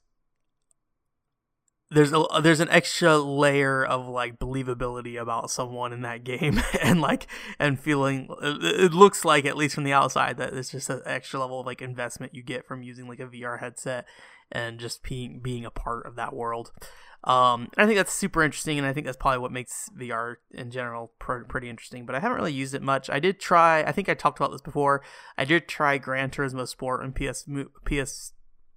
there's 1.93 2.13
a 2.13 2.25
there's 2.41 2.59
an 2.59 2.69
extra 2.69 3.17
layer 3.17 3.85
of 3.85 4.07
like 4.07 4.39
believability 4.39 5.19
about 5.19 5.51
someone 5.51 5.93
in 5.93 6.01
that 6.01 6.23
game 6.23 6.61
and 6.81 7.01
like 7.01 7.27
and 7.59 7.79
feeling 7.79 8.27
it 8.41 8.93
looks 8.93 9.23
like 9.23 9.45
at 9.45 9.57
least 9.57 9.75
from 9.75 9.83
the 9.83 9.93
outside 9.93 10.37
that 10.37 10.53
it's 10.53 10.69
just 10.69 10.89
an 10.89 11.01
extra 11.05 11.39
level 11.39 11.59
of 11.59 11.65
like 11.65 11.81
investment 11.81 12.33
you 12.33 12.43
get 12.43 12.65
from 12.65 12.83
using 12.83 13.07
like 13.07 13.19
a 13.19 13.27
VR 13.27 13.59
headset 13.59 14.05
and 14.51 14.79
just 14.79 15.03
being 15.03 15.39
being 15.39 15.65
a 15.65 15.71
part 15.71 16.05
of 16.05 16.15
that 16.15 16.33
world. 16.33 16.71
Um, 17.25 17.69
I 17.77 17.85
think 17.85 17.95
that's 17.95 18.13
super 18.13 18.43
interesting, 18.43 18.77
and 18.77 18.85
I 18.85 18.91
think 18.91 19.05
that's 19.05 19.17
probably 19.17 19.39
what 19.39 19.51
makes 19.51 19.89
VR 19.97 20.35
in 20.51 20.71
general 20.71 21.13
pr- 21.19 21.43
pretty 21.43 21.69
interesting. 21.69 22.05
But 22.05 22.15
I 22.15 22.19
haven't 22.19 22.37
really 22.37 22.51
used 22.51 22.73
it 22.73 22.81
much. 22.81 23.09
I 23.09 23.19
did 23.19 23.39
try. 23.39 23.81
I 23.81 23.93
think 23.93 24.09
I 24.09 24.13
talked 24.13 24.39
about 24.39 24.51
this 24.51 24.61
before. 24.61 25.01
I 25.37 25.45
did 25.45 25.67
try 25.67 25.97
Gran 25.97 26.31
Turismo 26.31 26.67
Sport 26.67 27.01
on 27.01 27.13
PS 27.13 27.45
PS 27.85 28.33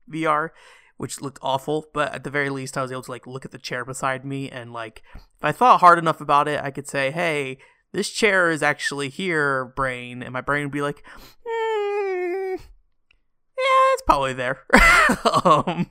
VR, 0.09 0.51
which 0.97 1.21
looked 1.21 1.39
awful, 1.43 1.87
but 1.93 2.13
at 2.15 2.25
the 2.25 2.31
very 2.31 2.51
least 2.51 2.77
I 2.77 2.83
was 2.83 2.93
able 2.93 3.03
to 3.03 3.11
like 3.11 3.27
look 3.27 3.45
at 3.45 3.51
the 3.51 3.59
chair 3.59 3.85
beside 3.85 4.25
me 4.25 4.51
and 4.51 4.73
like 4.73 5.03
if 5.15 5.45
I 5.45 5.53
thought 5.53 5.81
hard 5.81 5.99
enough 5.99 6.21
about 6.21 6.49
it, 6.49 6.63
I 6.63 6.71
could 6.71 6.89
say, 6.89 7.11
"Hey, 7.11 7.59
this 7.93 8.11
chair 8.11 8.51
is 8.51 8.63
actually 8.63 9.09
here, 9.09 9.65
brain." 9.65 10.23
And 10.23 10.33
my 10.33 10.41
brain 10.41 10.65
would 10.65 10.73
be 10.73 10.83
like, 10.83 11.05
mm, 11.47 12.59
"Yeah, 12.59 13.93
it's 13.93 14.03
probably 14.07 14.33
there." 14.33 14.65
um, 15.45 15.91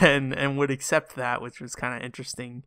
and 0.00 0.32
and 0.32 0.56
would 0.56 0.70
accept 0.70 1.16
that, 1.16 1.42
which 1.42 1.60
was 1.60 1.74
kind 1.74 1.94
of 1.96 2.02
interesting 2.02 2.64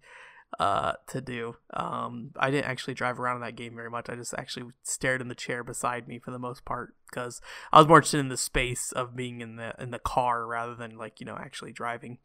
uh, 0.57 0.93
to 1.07 1.21
do. 1.21 1.55
Um, 1.73 2.31
I 2.37 2.49
didn't 2.49 2.69
actually 2.69 2.93
drive 2.95 3.19
around 3.19 3.37
in 3.37 3.41
that 3.43 3.55
game 3.55 3.75
very 3.75 3.89
much. 3.89 4.09
I 4.09 4.15
just 4.15 4.33
actually 4.33 4.71
stared 4.83 5.21
in 5.21 5.27
the 5.27 5.35
chair 5.35 5.63
beside 5.63 6.07
me 6.07 6.19
for 6.19 6.31
the 6.31 6.39
most 6.39 6.65
part 6.65 6.95
because 7.09 7.41
I 7.71 7.79
was 7.79 7.87
more 7.87 7.97
interested 7.97 8.19
in 8.19 8.29
the 8.29 8.37
space 8.37 8.91
of 8.91 9.15
being 9.15 9.41
in 9.41 9.57
the 9.57 9.75
in 9.79 9.91
the 9.91 9.99
car 9.99 10.45
rather 10.47 10.75
than 10.75 10.97
like 10.97 11.19
you 11.19 11.25
know 11.25 11.37
actually 11.37 11.71
driving. 11.71 12.17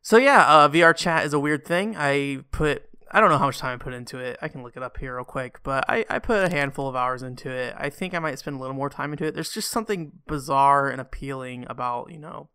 So 0.00 0.16
yeah, 0.16 0.44
uh, 0.46 0.68
VR 0.68 0.94
chat 0.94 1.24
is 1.24 1.32
a 1.32 1.38
weird 1.38 1.64
thing. 1.64 1.94
I 1.96 2.44
put 2.50 2.88
I 3.10 3.20
don't 3.20 3.30
know 3.30 3.38
how 3.38 3.46
much 3.46 3.58
time 3.58 3.78
I 3.80 3.82
put 3.82 3.94
into 3.94 4.18
it. 4.18 4.38
I 4.42 4.48
can 4.48 4.62
look 4.62 4.76
it 4.76 4.82
up 4.82 4.98
here 4.98 5.14
real 5.16 5.24
quick, 5.24 5.62
but 5.62 5.84
I, 5.88 6.04
I 6.10 6.18
put 6.18 6.44
a 6.44 6.48
handful 6.48 6.88
of 6.88 6.96
hours 6.96 7.22
into 7.22 7.48
it. 7.48 7.74
I 7.78 7.88
think 7.88 8.12
I 8.12 8.18
might 8.18 8.38
spend 8.38 8.56
a 8.56 8.60
little 8.60 8.74
more 8.74 8.90
time 8.90 9.12
into 9.12 9.24
it. 9.24 9.34
There's 9.34 9.52
just 9.52 9.70
something 9.70 10.12
bizarre 10.26 10.88
and 10.88 11.00
appealing 11.00 11.64
about 11.68 12.10
you 12.10 12.18
know 12.18 12.48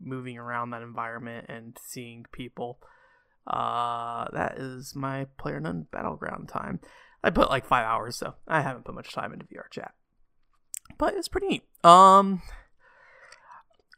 moving 0.00 0.38
around 0.38 0.70
that 0.70 0.82
environment 0.82 1.46
and 1.48 1.76
seeing 1.82 2.26
people. 2.32 2.78
Uh, 3.46 4.26
that 4.32 4.56
is 4.58 4.94
my 4.94 5.26
PlayerUnknown 5.38 5.90
Battleground 5.90 6.48
time. 6.48 6.80
I 7.22 7.30
put 7.30 7.50
like 7.50 7.66
five 7.66 7.86
hours, 7.86 8.16
so 8.16 8.34
I 8.46 8.60
haven't 8.60 8.84
put 8.84 8.94
much 8.94 9.12
time 9.12 9.32
into 9.32 9.46
VR 9.46 9.70
chat, 9.70 9.94
but 10.98 11.14
it's 11.14 11.28
pretty 11.28 11.46
neat. 11.46 11.62
Um, 11.82 12.42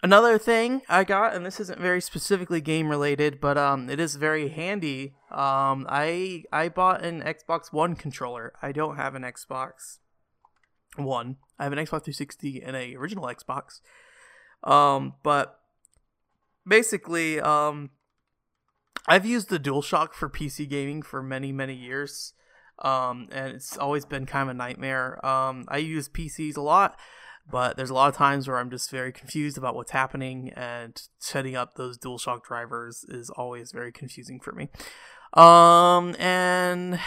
another 0.02 0.38
thing 0.38 0.82
I 0.88 1.04
got, 1.04 1.34
and 1.34 1.44
this 1.44 1.58
isn't 1.60 1.80
very 1.80 2.00
specifically 2.00 2.60
game 2.60 2.88
related, 2.88 3.40
but 3.40 3.58
um, 3.58 3.90
it 3.90 3.98
is 3.98 4.14
very 4.16 4.48
handy. 4.48 5.14
Um, 5.30 5.86
I 5.88 6.44
I 6.52 6.68
bought 6.68 7.04
an 7.04 7.22
Xbox 7.22 7.72
One 7.72 7.96
controller. 7.96 8.52
I 8.62 8.72
don't 8.72 8.96
have 8.96 9.14
an 9.14 9.22
Xbox 9.22 9.98
One. 10.96 11.36
I 11.58 11.64
have 11.64 11.72
an 11.72 11.78
Xbox 11.78 12.04
360 12.04 12.62
and 12.62 12.76
a 12.76 12.94
original 12.96 13.24
Xbox. 13.24 13.80
Um, 14.62 15.14
but 15.22 15.60
basically, 16.66 17.40
um, 17.40 17.90
I've 19.06 19.26
used 19.26 19.48
the 19.48 19.60
DualShock 19.60 20.12
for 20.12 20.28
PC 20.28 20.68
gaming 20.68 21.02
for 21.02 21.22
many, 21.22 21.52
many 21.52 21.74
years. 21.74 22.32
Um, 22.78 23.28
and 23.32 23.54
it's 23.54 23.78
always 23.78 24.04
been 24.04 24.26
kind 24.26 24.48
of 24.48 24.54
a 24.54 24.58
nightmare. 24.58 25.24
Um, 25.24 25.64
I 25.68 25.78
use 25.78 26.08
PCs 26.08 26.56
a 26.56 26.60
lot, 26.60 26.98
but 27.50 27.76
there's 27.76 27.90
a 27.90 27.94
lot 27.94 28.08
of 28.08 28.16
times 28.16 28.48
where 28.48 28.58
I'm 28.58 28.70
just 28.70 28.90
very 28.90 29.12
confused 29.12 29.56
about 29.56 29.74
what's 29.74 29.92
happening, 29.92 30.52
and 30.54 31.00
setting 31.18 31.56
up 31.56 31.74
those 31.74 31.98
DualShock 31.98 32.42
drivers 32.42 33.04
is 33.08 33.30
always 33.30 33.72
very 33.72 33.92
confusing 33.92 34.40
for 34.40 34.52
me. 34.52 34.68
Um, 35.32 36.14
and 36.18 37.00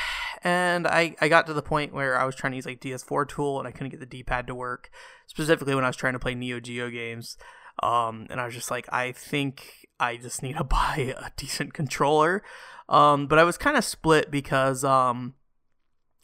and 0.43 0.87
I 0.87 1.15
I 1.21 1.29
got 1.29 1.47
to 1.47 1.53
the 1.53 1.61
point 1.61 1.93
where 1.93 2.19
I 2.19 2.25
was 2.25 2.35
trying 2.35 2.51
to 2.51 2.57
use 2.57 2.65
like 2.65 2.81
DS4 2.81 3.27
tool, 3.27 3.59
and 3.59 3.67
I 3.67 3.71
couldn't 3.71 3.89
get 3.89 3.99
the 3.99 4.05
D-pad 4.05 4.47
to 4.47 4.55
work, 4.55 4.89
specifically 5.27 5.75
when 5.75 5.83
I 5.83 5.87
was 5.87 5.97
trying 5.97 6.13
to 6.13 6.19
play 6.19 6.35
Neo 6.35 6.59
Geo 6.59 6.89
games. 6.89 7.37
Um, 7.81 8.27
and 8.29 8.41
I 8.41 8.45
was 8.45 8.53
just 8.53 8.71
like, 8.71 8.91
I 8.91 9.13
think 9.13 9.87
I 9.99 10.17
just 10.17 10.41
need 10.41 10.57
to 10.57 10.63
buy 10.65 11.13
a 11.17 11.31
decent 11.35 11.73
controller. 11.73 12.43
Um, 12.87 13.27
but 13.27 13.37
I 13.37 13.43
was 13.43 13.57
kind 13.57 13.77
of 13.77 13.85
split 13.85 14.31
because 14.31 14.83
um, 14.83 15.35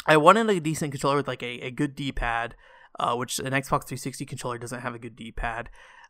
I 0.08 0.18
wanted 0.18 0.50
a 0.50 0.60
decent 0.60 0.92
controller 0.92 1.18
with 1.18 1.28
like 1.28 1.44
a, 1.44 1.62
a 1.62 1.72
good 1.72 1.96
D 1.96 2.12
pad, 2.12 2.56
uh, 3.00 3.16
which 3.16 3.40
an 3.40 3.52
Xbox 3.52 3.88
360 3.88 4.26
controller 4.26 4.58
doesn't 4.58 4.82
have 4.82 4.96
a 4.96 5.00
good 5.00 5.16
D 5.16 5.32
pad. 5.32 5.70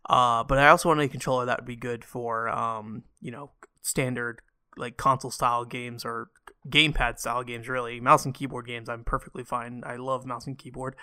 Uh, 0.10 0.44
but 0.44 0.58
I 0.58 0.70
also 0.70 0.90
wanted 0.90 1.06
a 1.06 1.10
controller 1.10 1.46
that 1.46 1.60
would 1.60 1.68
be 1.68 1.76
good 1.76 2.06
for 2.06 2.48
um, 2.50 3.04
you 3.22 3.32
know 3.32 3.52
standard 3.82 4.42
like 4.78 4.98
console 4.98 5.32
style 5.32 5.66
games 5.66 6.06
or 6.06 6.30
gamepad 6.70 7.20
style 7.20 7.44
games. 7.44 7.68
Really, 7.68 8.00
mouse 8.00 8.24
and 8.24 8.34
keyboard 8.34 8.68
games 8.68 8.88
I'm 8.88 9.04
perfectly 9.04 9.44
fine. 9.44 9.84
I 9.86 9.96
love 9.96 10.26
mouse 10.26 10.48
and 10.48 10.58
keyboard, 10.58 10.96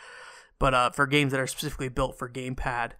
but 0.58 0.72
uh, 0.72 0.90
for 0.90 1.06
games 1.06 1.32
that 1.32 1.40
are 1.40 1.46
specifically 1.46 1.88
built 1.88 2.16
for 2.16 2.28
gamepad, 2.28 2.92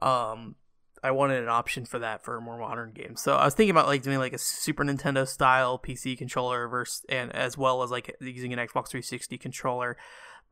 um, 0.00 0.54
I 1.02 1.10
wanted 1.12 1.42
an 1.42 1.48
option 1.48 1.84
for 1.84 1.98
that 1.98 2.24
for 2.24 2.36
a 2.36 2.40
more 2.40 2.58
modern 2.58 2.92
game. 2.92 3.16
So 3.16 3.34
I 3.36 3.44
was 3.44 3.54
thinking 3.54 3.70
about 3.70 3.86
like 3.86 4.02
doing 4.02 4.18
like 4.18 4.32
a 4.32 4.38
Super 4.38 4.84
Nintendo 4.84 5.26
style 5.26 5.78
PC 5.78 6.16
controller 6.18 6.68
versus 6.68 7.04
and 7.08 7.34
as 7.34 7.56
well 7.56 7.82
as 7.82 7.90
like 7.90 8.14
using 8.20 8.52
an 8.52 8.58
Xbox 8.58 8.88
360 8.88 9.38
controller. 9.38 9.96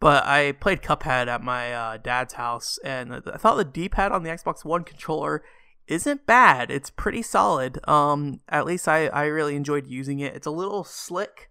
But 0.00 0.24
I 0.24 0.52
played 0.52 0.80
Cuphead 0.80 1.26
at 1.26 1.42
my 1.42 1.72
uh, 1.72 1.96
dad's 1.96 2.34
house, 2.34 2.78
and 2.84 3.14
I 3.14 3.36
thought 3.36 3.56
the 3.56 3.64
D-pad 3.64 4.12
on 4.12 4.22
the 4.22 4.30
Xbox 4.30 4.64
One 4.64 4.84
controller 4.84 5.42
isn't 5.88 6.24
bad. 6.24 6.70
It's 6.70 6.90
pretty 6.90 7.22
solid. 7.22 7.80
Um, 7.88 8.40
at 8.48 8.64
least 8.64 8.86
I 8.86 9.08
I 9.08 9.24
really 9.24 9.56
enjoyed 9.56 9.88
using 9.88 10.20
it. 10.20 10.36
It's 10.36 10.46
a 10.46 10.52
little 10.52 10.84
slick, 10.84 11.50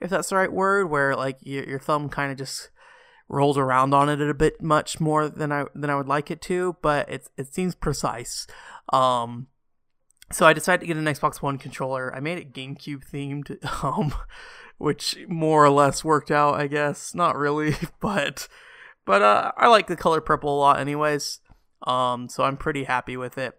if 0.00 0.10
that's 0.10 0.28
the 0.28 0.36
right 0.36 0.52
word, 0.52 0.90
where 0.90 1.16
like 1.16 1.38
your, 1.40 1.64
your 1.64 1.78
thumb 1.78 2.10
kind 2.10 2.30
of 2.30 2.36
just 2.36 2.68
rolls 3.28 3.58
around 3.58 3.92
on 3.92 4.08
it 4.08 4.20
a 4.20 4.34
bit 4.34 4.62
much 4.62 5.00
more 5.00 5.28
than 5.28 5.52
I 5.52 5.64
than 5.74 5.90
I 5.90 5.96
would 5.96 6.08
like 6.08 6.30
it 6.30 6.40
to, 6.42 6.76
but 6.82 7.08
it 7.08 7.28
it 7.36 7.54
seems 7.54 7.74
precise. 7.74 8.46
Um, 8.92 9.48
so 10.32 10.46
I 10.46 10.52
decided 10.52 10.80
to 10.80 10.86
get 10.86 10.96
an 10.96 11.04
Xbox 11.04 11.42
One 11.42 11.58
controller. 11.58 12.14
I 12.14 12.20
made 12.20 12.38
it 12.38 12.52
GameCube 12.52 13.08
themed, 13.10 13.84
um, 13.84 14.14
which 14.78 15.16
more 15.28 15.64
or 15.64 15.70
less 15.70 16.04
worked 16.04 16.30
out, 16.30 16.54
I 16.54 16.66
guess. 16.66 17.14
Not 17.14 17.36
really, 17.36 17.74
but 18.00 18.48
but 19.04 19.22
uh, 19.22 19.52
I 19.56 19.68
like 19.68 19.86
the 19.86 19.96
color 19.96 20.20
purple 20.20 20.54
a 20.54 20.58
lot, 20.58 20.80
anyways. 20.80 21.40
Um, 21.86 22.28
so 22.28 22.44
I'm 22.44 22.56
pretty 22.56 22.84
happy 22.84 23.16
with 23.16 23.38
it. 23.38 23.54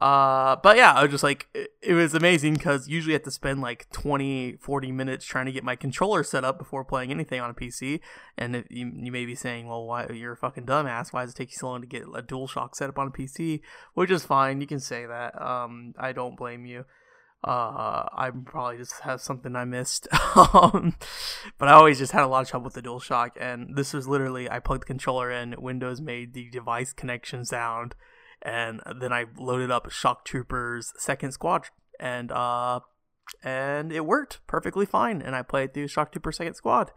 Uh, 0.00 0.54
but 0.62 0.76
yeah, 0.76 0.92
I 0.92 1.02
was 1.02 1.10
just 1.10 1.24
like, 1.24 1.48
it, 1.54 1.70
it 1.82 1.94
was 1.94 2.14
amazing 2.14 2.54
because 2.54 2.88
usually 2.88 3.14
I 3.14 3.16
have 3.16 3.24
to 3.24 3.32
spend 3.32 3.60
like 3.60 3.90
20, 3.90 4.56
40 4.60 4.92
minutes 4.92 5.24
trying 5.24 5.46
to 5.46 5.52
get 5.52 5.64
my 5.64 5.74
controller 5.74 6.22
set 6.22 6.44
up 6.44 6.56
before 6.56 6.84
playing 6.84 7.10
anything 7.10 7.40
on 7.40 7.50
a 7.50 7.54
PC. 7.54 8.00
And 8.36 8.54
if 8.54 8.66
you, 8.70 8.92
you 8.94 9.10
may 9.10 9.26
be 9.26 9.34
saying, 9.34 9.66
well, 9.66 9.84
why 9.84 10.06
you're 10.12 10.32
a 10.32 10.36
fucking 10.36 10.66
dumbass. 10.66 11.12
Why 11.12 11.24
does 11.24 11.34
it 11.34 11.36
take 11.36 11.50
you 11.50 11.58
so 11.58 11.68
long 11.68 11.80
to 11.80 11.86
get 11.86 12.02
a 12.02 12.22
DualShock 12.22 12.76
set 12.76 12.88
up 12.88 12.98
on 12.98 13.08
a 13.08 13.10
PC? 13.10 13.60
Which 13.94 14.10
is 14.12 14.24
fine. 14.24 14.60
You 14.60 14.68
can 14.68 14.80
say 14.80 15.04
that. 15.04 15.40
Um, 15.40 15.94
I 15.98 16.12
don't 16.12 16.36
blame 16.36 16.64
you. 16.64 16.84
Uh, 17.42 18.08
I 18.12 18.30
probably 18.44 18.78
just 18.78 19.00
have 19.00 19.20
something 19.20 19.56
I 19.56 19.64
missed. 19.64 20.06
um, 20.36 20.94
but 21.58 21.68
I 21.68 21.72
always 21.72 21.98
just 21.98 22.12
had 22.12 22.22
a 22.22 22.28
lot 22.28 22.42
of 22.42 22.48
trouble 22.48 22.66
with 22.66 22.74
the 22.74 22.82
DualShock. 22.82 23.30
And 23.40 23.74
this 23.74 23.92
was 23.92 24.06
literally, 24.06 24.48
I 24.48 24.60
plugged 24.60 24.82
the 24.82 24.86
controller 24.86 25.32
in, 25.32 25.56
Windows 25.58 26.00
made 26.00 26.34
the 26.34 26.48
device 26.50 26.92
connection 26.92 27.44
sound 27.44 27.96
and 28.42 28.80
then 29.00 29.12
I 29.12 29.26
loaded 29.36 29.70
up 29.70 29.90
Shock 29.90 30.24
Troopers 30.24 30.92
Second 30.96 31.32
Squad, 31.32 31.66
and 31.98 32.30
uh, 32.30 32.80
and 33.42 33.92
it 33.92 34.06
worked 34.06 34.40
perfectly 34.46 34.86
fine. 34.86 35.20
And 35.22 35.34
I 35.34 35.42
played 35.42 35.74
through 35.74 35.88
Shock 35.88 36.12
Trooper 36.12 36.32
Second 36.32 36.54
Squad, 36.54 36.92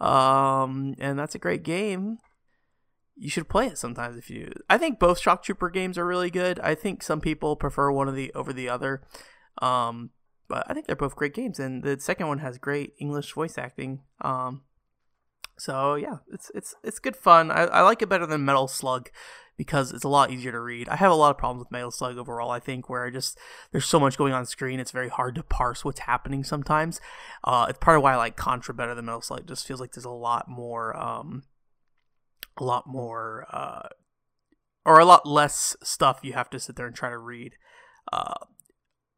um, 0.00 0.94
and 0.98 1.18
that's 1.18 1.34
a 1.34 1.38
great 1.40 1.62
game. 1.62 2.18
You 3.16 3.28
should 3.28 3.48
play 3.48 3.66
it 3.66 3.78
sometimes 3.78 4.16
if 4.16 4.30
you. 4.30 4.52
I 4.68 4.78
think 4.78 4.98
both 4.98 5.20
Shock 5.20 5.42
Trooper 5.42 5.70
games 5.70 5.98
are 5.98 6.06
really 6.06 6.30
good. 6.30 6.58
I 6.60 6.74
think 6.74 7.02
some 7.02 7.20
people 7.20 7.56
prefer 7.56 7.90
one 7.90 8.08
of 8.08 8.16
the 8.16 8.32
over 8.34 8.52
the 8.52 8.68
other, 8.68 9.02
um, 9.60 10.10
but 10.48 10.64
I 10.68 10.74
think 10.74 10.86
they're 10.86 10.96
both 10.96 11.16
great 11.16 11.34
games. 11.34 11.58
And 11.58 11.82
the 11.82 12.00
second 12.00 12.26
one 12.26 12.38
has 12.38 12.58
great 12.58 12.94
English 12.98 13.32
voice 13.32 13.58
acting. 13.58 14.00
Um, 14.20 14.62
so 15.58 15.94
yeah, 15.94 16.16
it's 16.32 16.50
it's 16.54 16.74
it's 16.82 16.98
good 16.98 17.16
fun. 17.16 17.50
I, 17.50 17.64
I 17.64 17.80
like 17.82 18.02
it 18.02 18.08
better 18.08 18.26
than 18.26 18.44
Metal 18.44 18.66
Slug 18.66 19.10
because 19.56 19.92
it's 19.92 20.04
a 20.04 20.08
lot 20.08 20.30
easier 20.30 20.52
to 20.52 20.60
read. 20.60 20.88
I 20.88 20.96
have 20.96 21.10
a 21.10 21.16
lot 21.16 21.30
of 21.30 21.38
problems 21.38 21.60
with 21.60 21.72
Metal 21.72 21.90
Slug 21.90 22.16
overall. 22.16 22.50
I 22.50 22.60
think 22.60 22.88
where 22.88 23.04
I 23.04 23.10
just 23.10 23.38
there's 23.70 23.86
so 23.86 24.00
much 24.00 24.16
going 24.16 24.32
on 24.32 24.46
screen, 24.46 24.80
it's 24.80 24.90
very 24.90 25.08
hard 25.08 25.34
to 25.36 25.42
parse 25.42 25.84
what's 25.84 26.00
happening 26.00 26.44
sometimes. 26.44 27.00
Uh, 27.44 27.66
it's 27.68 27.78
part 27.78 27.96
of 27.96 28.02
why 28.02 28.14
I 28.14 28.16
like 28.16 28.36
Contra 28.36 28.74
better 28.74 28.94
than 28.94 29.04
Metal 29.06 29.20
Slug. 29.20 29.40
It 29.40 29.46
just 29.46 29.66
feels 29.66 29.80
like 29.80 29.92
there's 29.92 30.04
a 30.04 30.10
lot 30.10 30.48
more, 30.48 30.96
um, 30.96 31.44
a 32.56 32.64
lot 32.64 32.86
more, 32.86 33.46
uh, 33.50 33.88
or 34.84 34.98
a 34.98 35.04
lot 35.04 35.26
less 35.26 35.76
stuff 35.82 36.20
you 36.22 36.32
have 36.32 36.50
to 36.50 36.58
sit 36.58 36.76
there 36.76 36.86
and 36.86 36.96
try 36.96 37.10
to 37.10 37.18
read. 37.18 37.54
Uh, 38.12 38.34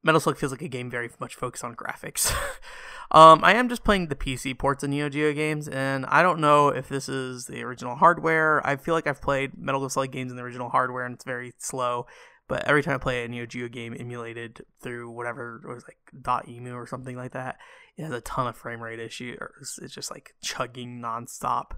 Metal 0.04 0.20
Slug 0.20 0.37
feels 0.37 0.52
like 0.52 0.62
a 0.62 0.68
game 0.68 0.90
very 0.90 1.11
much 1.18 1.34
focused 1.34 1.64
on 1.64 1.75
graphics. 1.75 2.30
um, 3.11 3.42
I 3.42 3.54
am 3.54 3.70
just 3.70 3.84
playing 3.84 4.08
the 4.08 4.14
PC 4.14 4.56
ports 4.56 4.84
of 4.84 4.90
Neo 4.90 5.08
Geo 5.08 5.32
games, 5.32 5.66
and 5.66 6.04
I 6.06 6.23
don't 6.23 6.40
know 6.40 6.68
if 6.68 6.90
this 6.90 7.08
is 7.08 7.46
the 7.46 7.62
original 7.62 7.96
hardware. 7.96 8.64
I 8.66 8.76
feel 8.76 8.94
like 8.94 9.06
I've 9.06 9.23
played 9.23 9.56
Metal 9.56 9.88
Slug 9.88 10.12
games 10.12 10.30
in 10.30 10.37
the 10.37 10.42
original 10.42 10.68
hardware, 10.68 11.06
and 11.06 11.14
it's 11.14 11.25
very 11.25 11.54
slow. 11.56 12.06
But 12.46 12.64
every 12.68 12.82
time 12.82 12.96
I 12.96 12.99
play 12.99 13.25
a 13.25 13.28
Neo 13.28 13.46
Geo 13.46 13.68
game 13.68 13.96
emulated 13.99 14.66
through 14.82 15.11
whatever 15.11 15.62
it 15.64 15.75
was 15.75 15.84
like 15.84 15.96
DotEmu 16.14 16.75
or 16.75 16.87
something 16.87 17.16
like 17.16 17.32
that, 17.32 17.56
it 17.96 18.02
has 18.02 18.12
a 18.12 18.20
ton 18.20 18.46
of 18.46 18.58
frame 18.58 18.82
rate 18.82 19.00
issues. 19.00 19.78
It's 19.80 19.94
just 19.94 20.11
like 20.11 20.34
chugging 20.42 21.00
nonstop. 21.00 21.73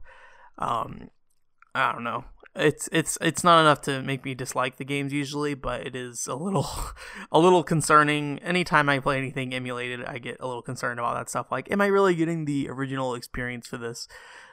Um, 0.58 1.10
I 1.76 1.92
don't 1.92 2.02
know 2.02 2.24
it's 2.56 2.88
it's 2.92 3.18
it's 3.20 3.44
not 3.44 3.60
enough 3.60 3.80
to 3.82 4.02
make 4.02 4.24
me 4.24 4.34
dislike 4.34 4.76
the 4.76 4.84
games 4.84 5.12
usually, 5.12 5.54
but 5.54 5.86
it 5.86 5.94
is 5.94 6.26
a 6.26 6.34
little 6.34 6.66
a 7.32 7.38
little 7.38 7.62
concerning. 7.62 8.38
Anytime 8.40 8.88
I 8.88 8.98
play 8.98 9.18
anything 9.18 9.54
emulated, 9.54 10.04
I 10.04 10.18
get 10.18 10.38
a 10.40 10.46
little 10.46 10.62
concerned 10.62 10.98
about 10.98 11.14
that 11.14 11.30
stuff. 11.30 11.50
Like, 11.50 11.70
am 11.70 11.80
I 11.80 11.86
really 11.86 12.14
getting 12.14 12.44
the 12.44 12.68
original 12.68 13.14
experience 13.14 13.66
for 13.66 13.76
this? 13.78 14.08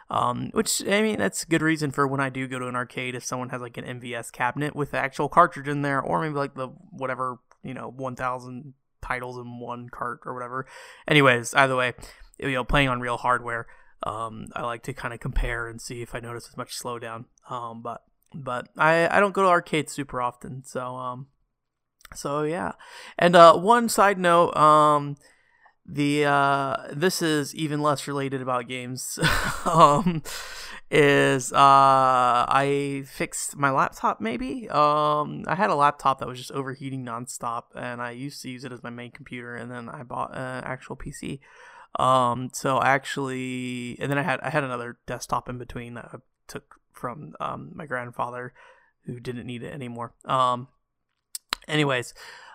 Um, 0.09 0.49
which 0.53 0.81
I 0.87 1.01
mean, 1.01 1.17
that's 1.17 1.45
good 1.45 1.61
reason 1.61 1.91
for 1.91 2.07
when 2.07 2.19
I 2.19 2.29
do 2.29 2.47
go 2.47 2.59
to 2.59 2.67
an 2.67 2.75
arcade. 2.75 3.15
If 3.15 3.23
someone 3.23 3.49
has 3.49 3.61
like 3.61 3.77
an 3.77 3.85
MVS 3.85 4.31
cabinet 4.31 4.75
with 4.75 4.91
the 4.91 4.97
actual 4.97 5.29
cartridge 5.29 5.67
in 5.67 5.81
there, 5.81 6.01
or 6.01 6.21
maybe 6.21 6.35
like 6.35 6.55
the 6.55 6.67
whatever 6.91 7.39
you 7.63 7.73
know, 7.73 7.89
one 7.89 8.15
thousand 8.15 8.73
titles 9.01 9.37
in 9.37 9.59
one 9.59 9.89
cart 9.89 10.19
or 10.25 10.33
whatever. 10.33 10.65
Anyways, 11.07 11.53
either 11.55 11.75
way, 11.75 11.93
you 12.37 12.51
know, 12.51 12.63
playing 12.63 12.89
on 12.89 12.99
real 12.99 13.17
hardware 13.17 13.67
um, 14.05 14.47
I 14.55 14.63
like 14.63 14.83
to 14.83 14.93
kind 14.93 15.13
of 15.13 15.19
compare 15.19 15.67
and 15.67 15.81
see 15.81 16.01
if 16.01 16.15
I 16.15 16.19
notice 16.19 16.47
as 16.49 16.57
much 16.57 16.79
slowdown. 16.79 17.25
Um, 17.49 17.81
but 17.81 18.03
but 18.33 18.67
I, 18.77 19.07
I 19.15 19.19
don't 19.19 19.33
go 19.33 19.43
to 19.43 19.49
arcades 19.49 19.91
super 19.91 20.21
often, 20.21 20.63
so 20.65 20.95
um, 20.95 21.27
so 22.15 22.43
yeah. 22.43 22.73
And 23.17 23.35
uh, 23.35 23.57
one 23.57 23.89
side 23.89 24.17
note, 24.17 24.55
um, 24.55 25.17
the 25.85 26.25
uh, 26.25 26.77
this 26.91 27.21
is 27.21 27.53
even 27.55 27.81
less 27.81 28.07
related 28.07 28.41
about 28.41 28.67
games. 28.67 29.19
um, 29.65 30.23
is 30.91 31.51
uh, 31.51 31.57
I 31.57 33.03
fixed 33.07 33.57
my 33.57 33.71
laptop 33.71 34.21
maybe. 34.21 34.69
Um, 34.69 35.43
I 35.47 35.55
had 35.55 35.71
a 35.71 35.75
laptop 35.75 36.19
that 36.19 36.27
was 36.27 36.37
just 36.37 36.51
overheating 36.51 37.03
nonstop, 37.03 37.63
and 37.75 38.01
I 38.01 38.11
used 38.11 38.41
to 38.43 38.49
use 38.49 38.63
it 38.63 38.71
as 38.71 38.83
my 38.83 38.91
main 38.91 39.11
computer, 39.11 39.55
and 39.55 39.71
then 39.71 39.89
I 39.89 40.03
bought 40.03 40.35
an 40.35 40.63
actual 40.63 40.95
PC. 40.95 41.39
Um, 41.99 42.49
so 42.53 42.81
actually, 42.81 43.97
and 43.99 44.09
then 44.09 44.17
I 44.17 44.23
had 44.23 44.39
I 44.41 44.49
had 44.49 44.63
another 44.63 44.97
desktop 45.05 45.49
in 45.49 45.57
between 45.57 45.93
that 45.93 46.09
I 46.13 46.17
took 46.47 46.75
from 46.91 47.33
um, 47.39 47.71
my 47.73 47.85
grandfather, 47.85 48.53
who 49.05 49.19
didn't 49.19 49.45
need 49.45 49.63
it 49.63 49.73
anymore. 49.73 50.13
Um, 50.25 50.69
anyways, 51.67 52.13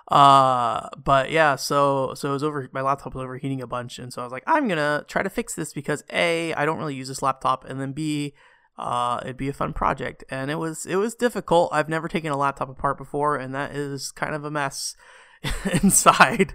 uh, 0.09 0.89
but 1.03 1.31
yeah, 1.31 1.57
so 1.57 2.15
so 2.15 2.31
it 2.31 2.33
was 2.33 2.43
over. 2.43 2.69
My 2.73 2.81
laptop 2.81 3.15
was 3.15 3.23
overheating 3.23 3.61
a 3.61 3.67
bunch, 3.67 3.99
and 3.99 4.13
so 4.13 4.23
I 4.23 4.25
was 4.25 4.33
like, 4.33 4.45
I'm 4.47 4.67
gonna 4.67 5.05
try 5.07 5.23
to 5.23 5.31
fix 5.31 5.55
this 5.55 5.73
because 5.73 6.03
a 6.13 6.53
I 6.55 6.65
don't 6.65 6.79
really 6.79 6.95
use 6.95 7.09
this 7.09 7.23
laptop, 7.23 7.65
and 7.65 7.81
then 7.81 7.93
b 7.93 8.35
uh, 8.79 9.19
it'd 9.23 9.37
be 9.37 9.49
a 9.49 9.53
fun 9.53 9.73
project. 9.73 10.25
And 10.31 10.51
it 10.51 10.57
was 10.57 10.87
it 10.87 10.97
was 10.97 11.15
difficult. 11.15 11.71
I've 11.73 11.89
never 11.89 12.09
taken 12.09 12.33
a 12.33 12.37
laptop 12.37 12.71
apart 12.71 12.97
before, 12.97 13.37
and 13.37 13.55
that 13.55 13.75
is 13.75 14.11
kind 14.13 14.35
of 14.35 14.45
a 14.45 14.51
mess 14.51 14.97
inside. 15.83 16.55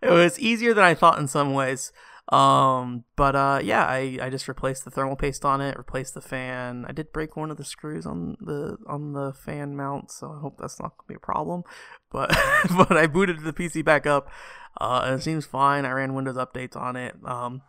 It 0.00 0.10
was 0.10 0.38
easier 0.38 0.72
than 0.72 0.84
I 0.84 0.94
thought 0.94 1.18
in 1.18 1.28
some 1.28 1.52
ways. 1.52 1.92
Um, 2.30 3.04
but 3.16 3.36
uh, 3.36 3.60
yeah, 3.62 3.84
I, 3.84 4.18
I 4.20 4.30
just 4.30 4.48
replaced 4.48 4.84
the 4.84 4.90
thermal 4.90 5.16
paste 5.16 5.44
on 5.44 5.60
it, 5.60 5.76
replaced 5.76 6.14
the 6.14 6.22
fan. 6.22 6.86
I 6.88 6.92
did 6.92 7.12
break 7.12 7.36
one 7.36 7.50
of 7.50 7.58
the 7.58 7.64
screws 7.64 8.06
on 8.06 8.36
the 8.40 8.78
on 8.86 9.12
the 9.12 9.34
fan 9.34 9.76
mount, 9.76 10.10
so 10.10 10.32
I 10.32 10.40
hope 10.40 10.56
that's 10.58 10.80
not 10.80 10.96
gonna 10.96 11.08
be 11.08 11.14
a 11.14 11.18
problem. 11.18 11.64
But 12.10 12.30
but 12.76 12.96
I 12.96 13.06
booted 13.06 13.40
the 13.40 13.52
PC 13.52 13.84
back 13.84 14.06
up, 14.06 14.30
uh, 14.80 15.16
it 15.18 15.22
seems 15.22 15.46
fine. 15.46 15.84
I 15.84 15.92
ran 15.92 16.14
Windows 16.14 16.36
updates 16.36 16.76
on 16.76 16.96
it. 16.96 17.14
Um, 17.24 17.62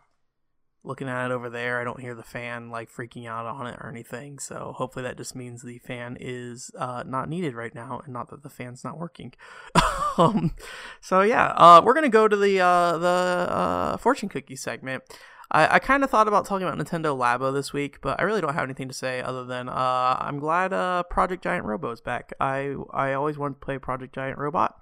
looking 0.82 1.08
at 1.08 1.26
it 1.26 1.32
over 1.32 1.50
there, 1.50 1.80
I 1.80 1.84
don't 1.84 2.00
hear 2.00 2.14
the 2.14 2.22
fan 2.22 2.70
like 2.70 2.90
freaking 2.90 3.26
out 3.26 3.46
on 3.46 3.66
it 3.66 3.76
or 3.80 3.88
anything. 3.88 4.38
So 4.38 4.72
hopefully 4.76 5.02
that 5.04 5.16
just 5.16 5.36
means 5.36 5.62
the 5.62 5.78
fan 5.78 6.16
is 6.18 6.70
uh, 6.78 7.04
not 7.06 7.28
needed 7.28 7.54
right 7.54 7.74
now, 7.74 8.00
and 8.04 8.12
not 8.12 8.30
that 8.30 8.42
the 8.42 8.50
fan's 8.50 8.84
not 8.84 8.98
working. 8.98 9.34
um, 10.18 10.54
so 11.00 11.22
yeah, 11.22 11.46
uh, 11.56 11.82
we're 11.84 11.94
gonna 11.94 12.08
go 12.08 12.28
to 12.28 12.36
the 12.36 12.60
uh, 12.60 12.98
the 12.98 13.06
uh, 13.50 13.96
fortune 13.96 14.28
cookie 14.28 14.56
segment. 14.56 15.02
I, 15.50 15.76
I 15.76 15.78
kind 15.78 16.02
of 16.02 16.10
thought 16.10 16.26
about 16.26 16.44
talking 16.46 16.66
about 16.66 16.78
Nintendo 16.78 17.16
Labo 17.16 17.54
this 17.54 17.72
week, 17.72 18.00
but 18.00 18.18
I 18.18 18.24
really 18.24 18.40
don't 18.40 18.54
have 18.54 18.64
anything 18.64 18.88
to 18.88 18.94
say 18.94 19.22
other 19.22 19.44
than 19.44 19.68
uh, 19.68 20.16
I'm 20.20 20.40
glad 20.40 20.72
uh, 20.72 21.04
Project 21.04 21.44
Giant 21.44 21.64
Robot 21.64 21.92
is 21.92 22.00
back. 22.00 22.32
I 22.40 22.74
I 22.92 23.12
always 23.12 23.38
wanted 23.38 23.54
to 23.54 23.64
play 23.64 23.78
Project 23.78 24.14
Giant 24.14 24.38
Robot, 24.38 24.74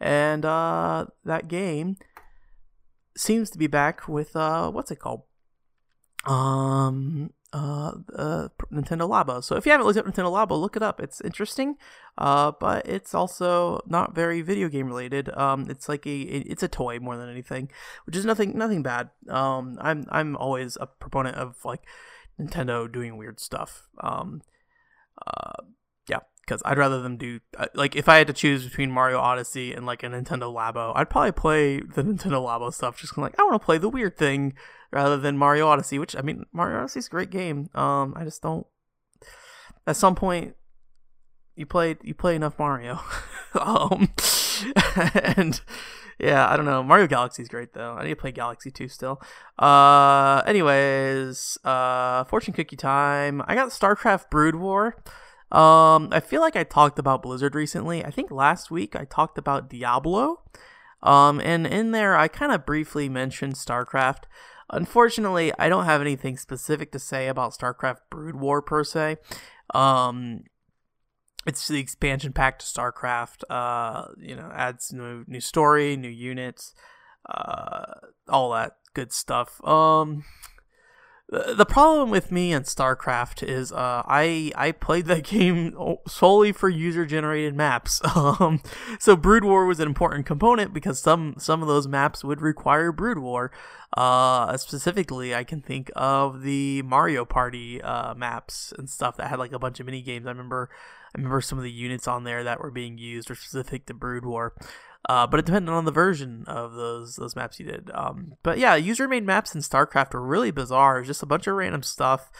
and 0.00 0.44
uh, 0.44 1.06
that 1.24 1.48
game 1.48 1.96
seems 3.16 3.48
to 3.50 3.58
be 3.58 3.66
back 3.66 4.08
with 4.08 4.36
uh, 4.36 4.70
what's 4.70 4.90
it 4.90 4.98
called? 4.98 5.22
um 6.26 7.30
uh, 7.54 7.92
uh 8.16 8.48
Nintendo 8.72 9.08
Labo. 9.08 9.42
So 9.42 9.56
if 9.56 9.64
you 9.64 9.72
haven't 9.72 9.86
looked 9.86 9.98
up 9.98 10.06
Nintendo 10.06 10.32
Labo, 10.32 10.60
look 10.60 10.76
it 10.76 10.82
up. 10.82 11.00
It's 11.00 11.20
interesting, 11.20 11.76
uh, 12.18 12.52
but 12.58 12.86
it's 12.86 13.14
also 13.14 13.80
not 13.86 14.14
very 14.14 14.42
video 14.42 14.68
game 14.68 14.88
related. 14.88 15.30
Um, 15.36 15.66
it's 15.70 15.88
like 15.88 16.04
a 16.06 16.20
it's 16.20 16.64
a 16.64 16.68
toy 16.68 16.98
more 16.98 17.16
than 17.16 17.30
anything, 17.30 17.70
which 18.06 18.16
is 18.16 18.24
nothing 18.24 18.58
nothing 18.58 18.82
bad. 18.82 19.10
Um, 19.28 19.78
I'm 19.80 20.06
I'm 20.10 20.36
always 20.36 20.76
a 20.80 20.86
proponent 20.86 21.36
of 21.36 21.56
like 21.64 21.82
Nintendo 22.40 22.92
doing 22.92 23.16
weird 23.16 23.38
stuff. 23.38 23.88
Um, 24.00 24.42
uh, 25.24 25.62
because 26.44 26.62
I'd 26.64 26.78
rather 26.78 27.00
them 27.00 27.16
do 27.16 27.40
uh, 27.56 27.66
like 27.74 27.96
if 27.96 28.08
I 28.08 28.18
had 28.18 28.26
to 28.26 28.32
choose 28.32 28.64
between 28.64 28.90
Mario 28.90 29.18
Odyssey 29.18 29.72
and 29.72 29.86
like 29.86 30.02
a 30.02 30.06
Nintendo 30.06 30.52
Labo, 30.52 30.92
I'd 30.94 31.10
probably 31.10 31.32
play 31.32 31.80
the 31.80 32.02
Nintendo 32.04 32.44
Labo 32.44 32.72
stuff. 32.72 32.98
Just 32.98 33.16
like 33.16 33.38
I 33.38 33.42
want 33.42 33.60
to 33.60 33.64
play 33.64 33.78
the 33.78 33.88
weird 33.88 34.16
thing 34.16 34.54
rather 34.92 35.16
than 35.16 35.38
Mario 35.38 35.66
Odyssey, 35.68 35.98
which 35.98 36.16
I 36.16 36.22
mean 36.22 36.44
Mario 36.52 36.78
Odyssey 36.78 37.00
is 37.00 37.06
a 37.06 37.10
great 37.10 37.30
game. 37.30 37.70
Um, 37.74 38.14
I 38.16 38.24
just 38.24 38.42
don't. 38.42 38.66
At 39.86 39.96
some 39.96 40.14
point, 40.14 40.54
you 41.56 41.66
play 41.66 41.96
you 42.02 42.14
play 42.14 42.36
enough 42.36 42.58
Mario, 42.58 43.00
um, 43.60 44.08
and 45.14 45.60
yeah, 46.18 46.48
I 46.48 46.56
don't 46.56 46.66
know. 46.66 46.82
Mario 46.82 47.06
Galaxy 47.06 47.42
is 47.42 47.48
great 47.48 47.72
though. 47.74 47.92
I 47.92 48.04
need 48.04 48.10
to 48.10 48.16
play 48.16 48.32
Galaxy 48.32 48.70
2 48.70 48.88
still. 48.88 49.20
Uh, 49.58 50.42
anyways, 50.46 51.58
uh, 51.64 52.24
fortune 52.24 52.54
cookie 52.54 52.76
time. 52.76 53.42
I 53.46 53.54
got 53.54 53.70
StarCraft 53.70 54.30
Brood 54.30 54.54
War. 54.54 54.96
Um, 55.54 56.08
I 56.10 56.18
feel 56.18 56.40
like 56.40 56.56
I 56.56 56.64
talked 56.64 56.98
about 56.98 57.22
Blizzard 57.22 57.54
recently. 57.54 58.04
I 58.04 58.10
think 58.10 58.30
last 58.32 58.70
week 58.72 58.96
I 58.96 59.04
talked 59.04 59.38
about 59.38 59.70
Diablo. 59.70 60.42
Um, 61.02 61.40
and 61.40 61.66
in 61.66 61.92
there 61.92 62.16
I 62.16 62.26
kind 62.28 62.50
of 62.50 62.66
briefly 62.66 63.08
mentioned 63.08 63.54
StarCraft. 63.54 64.24
Unfortunately, 64.70 65.52
I 65.58 65.68
don't 65.68 65.84
have 65.84 66.00
anything 66.00 66.36
specific 66.36 66.90
to 66.92 66.98
say 66.98 67.28
about 67.28 67.52
StarCraft 67.52 67.98
Brood 68.10 68.34
War 68.34 68.62
per 68.62 68.82
se. 68.82 69.18
Um, 69.72 70.44
it's 71.46 71.68
the 71.68 71.78
expansion 71.78 72.32
pack 72.32 72.58
to 72.58 72.66
StarCraft. 72.66 73.44
Uh, 73.48 74.06
you 74.18 74.34
know, 74.34 74.50
adds 74.52 74.92
new 74.92 75.24
new 75.28 75.40
story, 75.40 75.96
new 75.96 76.08
units, 76.08 76.74
uh, 77.28 77.94
all 78.28 78.50
that 78.52 78.76
good 78.94 79.12
stuff. 79.12 79.62
Um, 79.64 80.24
the 81.56 81.66
problem 81.66 82.10
with 82.10 82.30
me 82.30 82.52
and 82.52 82.64
StarCraft 82.64 83.42
is 83.42 83.72
uh, 83.72 84.02
I 84.06 84.52
I 84.54 84.72
played 84.72 85.06
that 85.06 85.24
game 85.24 85.76
solely 86.06 86.52
for 86.52 86.68
user 86.68 87.04
generated 87.06 87.54
maps. 87.54 88.00
Um, 88.14 88.62
so 88.98 89.16
Brood 89.16 89.44
War 89.44 89.66
was 89.66 89.80
an 89.80 89.88
important 89.88 90.24
component 90.24 90.72
because 90.72 91.00
some 91.00 91.34
some 91.36 91.62
of 91.62 91.68
those 91.68 91.86
maps 91.86 92.24
would 92.24 92.40
require 92.40 92.90
Brood 92.90 93.18
War. 93.18 93.50
Uh, 93.96 94.56
specifically, 94.56 95.34
I 95.34 95.44
can 95.44 95.60
think 95.60 95.90
of 95.94 96.42
the 96.42 96.82
Mario 96.82 97.24
Party 97.24 97.82
uh, 97.82 98.14
maps 98.14 98.72
and 98.78 98.88
stuff 98.88 99.16
that 99.16 99.28
had 99.28 99.38
like 99.38 99.52
a 99.52 99.58
bunch 99.58 99.78
of 99.78 99.86
mini 99.86 100.00
games. 100.00 100.26
I 100.26 100.30
remember 100.30 100.70
I 101.14 101.18
remember 101.18 101.40
some 101.40 101.58
of 101.58 101.64
the 101.64 101.70
units 101.70 102.08
on 102.08 102.24
there 102.24 102.44
that 102.44 102.60
were 102.60 102.70
being 102.70 102.98
used 102.98 103.30
or 103.30 103.34
specific 103.34 103.86
to 103.86 103.94
Brood 103.94 104.24
War. 104.24 104.54
Uh, 105.06 105.26
but 105.26 105.38
it 105.38 105.46
depended 105.46 105.72
on 105.72 105.84
the 105.84 105.92
version 105.92 106.44
of 106.46 106.74
those 106.74 107.16
those 107.16 107.36
maps 107.36 107.60
you 107.60 107.66
did. 107.66 107.90
Um, 107.92 108.34
but 108.42 108.58
yeah, 108.58 108.74
user 108.74 109.06
made 109.06 109.24
maps 109.24 109.54
in 109.54 109.60
StarCraft 109.60 110.14
were 110.14 110.26
really 110.26 110.50
bizarre. 110.50 111.02
just 111.02 111.22
a 111.22 111.26
bunch 111.26 111.46
of 111.46 111.56
random 111.56 111.82
stuff. 111.82 112.30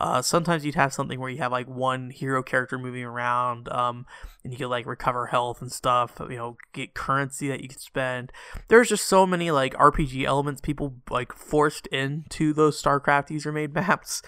Uh, 0.00 0.20
sometimes 0.20 0.64
you'd 0.64 0.74
have 0.74 0.92
something 0.92 1.20
where 1.20 1.30
you 1.30 1.38
have 1.38 1.52
like 1.52 1.68
one 1.68 2.10
hero 2.10 2.42
character 2.42 2.78
moving 2.78 3.04
around, 3.04 3.68
um, 3.68 4.06
and 4.42 4.52
you 4.52 4.58
could 4.58 4.68
like 4.68 4.86
recover 4.86 5.26
health 5.26 5.60
and 5.60 5.70
stuff. 5.70 6.16
You 6.18 6.36
know, 6.36 6.56
get 6.72 6.94
currency 6.94 7.48
that 7.48 7.60
you 7.60 7.68
could 7.68 7.80
spend. 7.80 8.32
There's 8.68 8.88
just 8.88 9.06
so 9.06 9.26
many 9.26 9.50
like 9.50 9.74
RPG 9.74 10.24
elements 10.24 10.60
people 10.62 10.96
like 11.10 11.32
forced 11.32 11.86
into 11.88 12.52
those 12.52 12.82
StarCraft 12.82 13.30
user 13.30 13.52
made 13.52 13.74
maps. 13.74 14.22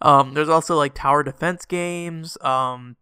Um, 0.00 0.34
there's 0.34 0.48
also 0.48 0.74
like 0.76 0.94
tower 0.94 1.22
defense 1.22 1.66
games. 1.66 2.38
Um, 2.40 2.96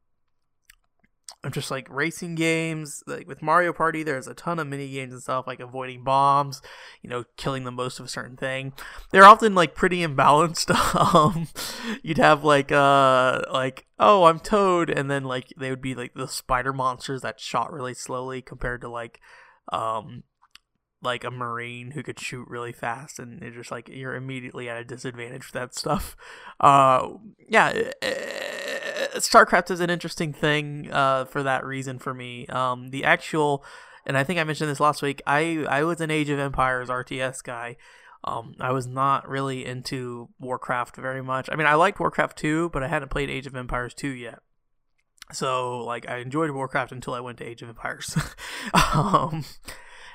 just 1.50 1.70
like 1.70 1.88
racing 1.88 2.35
games 2.35 3.03
like 3.07 3.26
with 3.26 3.40
mario 3.40 3.72
party 3.72 4.03
there's 4.03 4.26
a 4.26 4.35
ton 4.35 4.59
of 4.59 4.66
mini 4.66 4.90
games 4.90 5.12
and 5.14 5.22
stuff 5.22 5.46
like 5.46 5.59
avoiding 5.59 6.05
bombs 6.05 6.61
you 7.03 7.09
know 7.09 7.24
killing 7.37 7.64
the 7.64 7.70
most 7.70 7.98
of 7.98 8.07
a 8.07 8.09
certain 8.09 8.37
thing. 8.37 8.72
They're 9.11 9.24
often 9.24 9.55
like 9.55 9.74
pretty 9.74 10.07
imbalanced. 10.07 10.70
Um 11.00 11.48
you'd 12.03 12.18
have 12.18 12.44
like 12.44 12.70
uh 12.72 13.42
like 13.53 13.87
oh 13.98 14.24
i'm 14.24 14.38
toad 14.38 14.90
and 14.90 15.11
then 15.11 15.24
like 15.24 15.53
they 15.57 15.70
would 15.70 15.81
be 15.81 15.94
like 15.94 16.14
the 16.14 16.26
spider 16.29 16.72
monsters 16.72 17.22
that 17.22 17.40
shot 17.40 17.72
really 17.72 17.94
slowly 17.94 18.42
compared 18.42 18.81
to 18.81 18.88
like 18.88 19.20
um 19.72 20.24
like 21.03 21.24
a 21.24 21.31
marine 21.31 21.92
who 21.92 22.03
could 22.03 22.18
shoot 22.18 22.46
really 22.48 22.72
fast 22.72 23.18
and 23.18 23.42
it's 23.42 23.57
just 23.57 23.70
like 23.70 23.88
you're 23.88 24.14
immediately 24.14 24.68
at 24.68 24.76
a 24.76 24.85
disadvantage 24.85 25.44
for 25.44 25.53
that 25.53 25.74
stuff. 25.74 26.16
Uh 26.59 27.09
yeah 27.48 27.90
StarCraft 29.16 29.70
is 29.70 29.81
an 29.81 29.90
interesting 29.90 30.33
thing 30.33 30.90
uh, 30.90 31.25
for 31.25 31.42
that 31.42 31.64
reason 31.64 31.99
for 31.99 32.14
me. 32.14 32.46
Um, 32.46 32.90
the 32.90 33.05
actual, 33.05 33.64
and 34.07 34.16
I 34.16 34.25
think 34.25 34.38
I 34.38 34.44
mentioned 34.44 34.70
this 34.70 34.81
last 34.81 35.03
week. 35.03 35.23
I 35.27 35.64
I 35.68 35.85
was 35.85 36.01
an 36.01 36.11
Age 36.11 36.31
of 36.31 36.38
Empires 36.38 36.88
RTS 36.88 37.42
guy. 37.42 37.77
Um, 38.23 38.55
I 38.61 38.73
was 38.73 38.87
not 38.87 39.29
really 39.29 39.64
into 39.64 40.29
Warcraft 40.38 40.96
very 40.96 41.23
much. 41.23 41.49
I 41.51 41.57
mean, 41.57 41.66
I 41.66 41.75
liked 41.75 41.99
Warcraft 41.99 42.37
2, 42.37 42.68
but 42.70 42.83
I 42.83 42.88
hadn't 42.88 43.11
played 43.11 43.31
Age 43.31 43.46
of 43.46 43.57
Empires 43.57 43.94
2 43.94 44.09
yet. 44.09 44.40
So, 45.33 45.79
like, 45.79 46.07
I 46.07 46.18
enjoyed 46.18 46.51
Warcraft 46.51 46.92
until 46.92 47.14
I 47.14 47.20
went 47.20 47.38
to 47.38 47.46
Age 47.46 47.62
of 47.62 47.70
Empires. 47.70 48.14
um, 48.94 49.44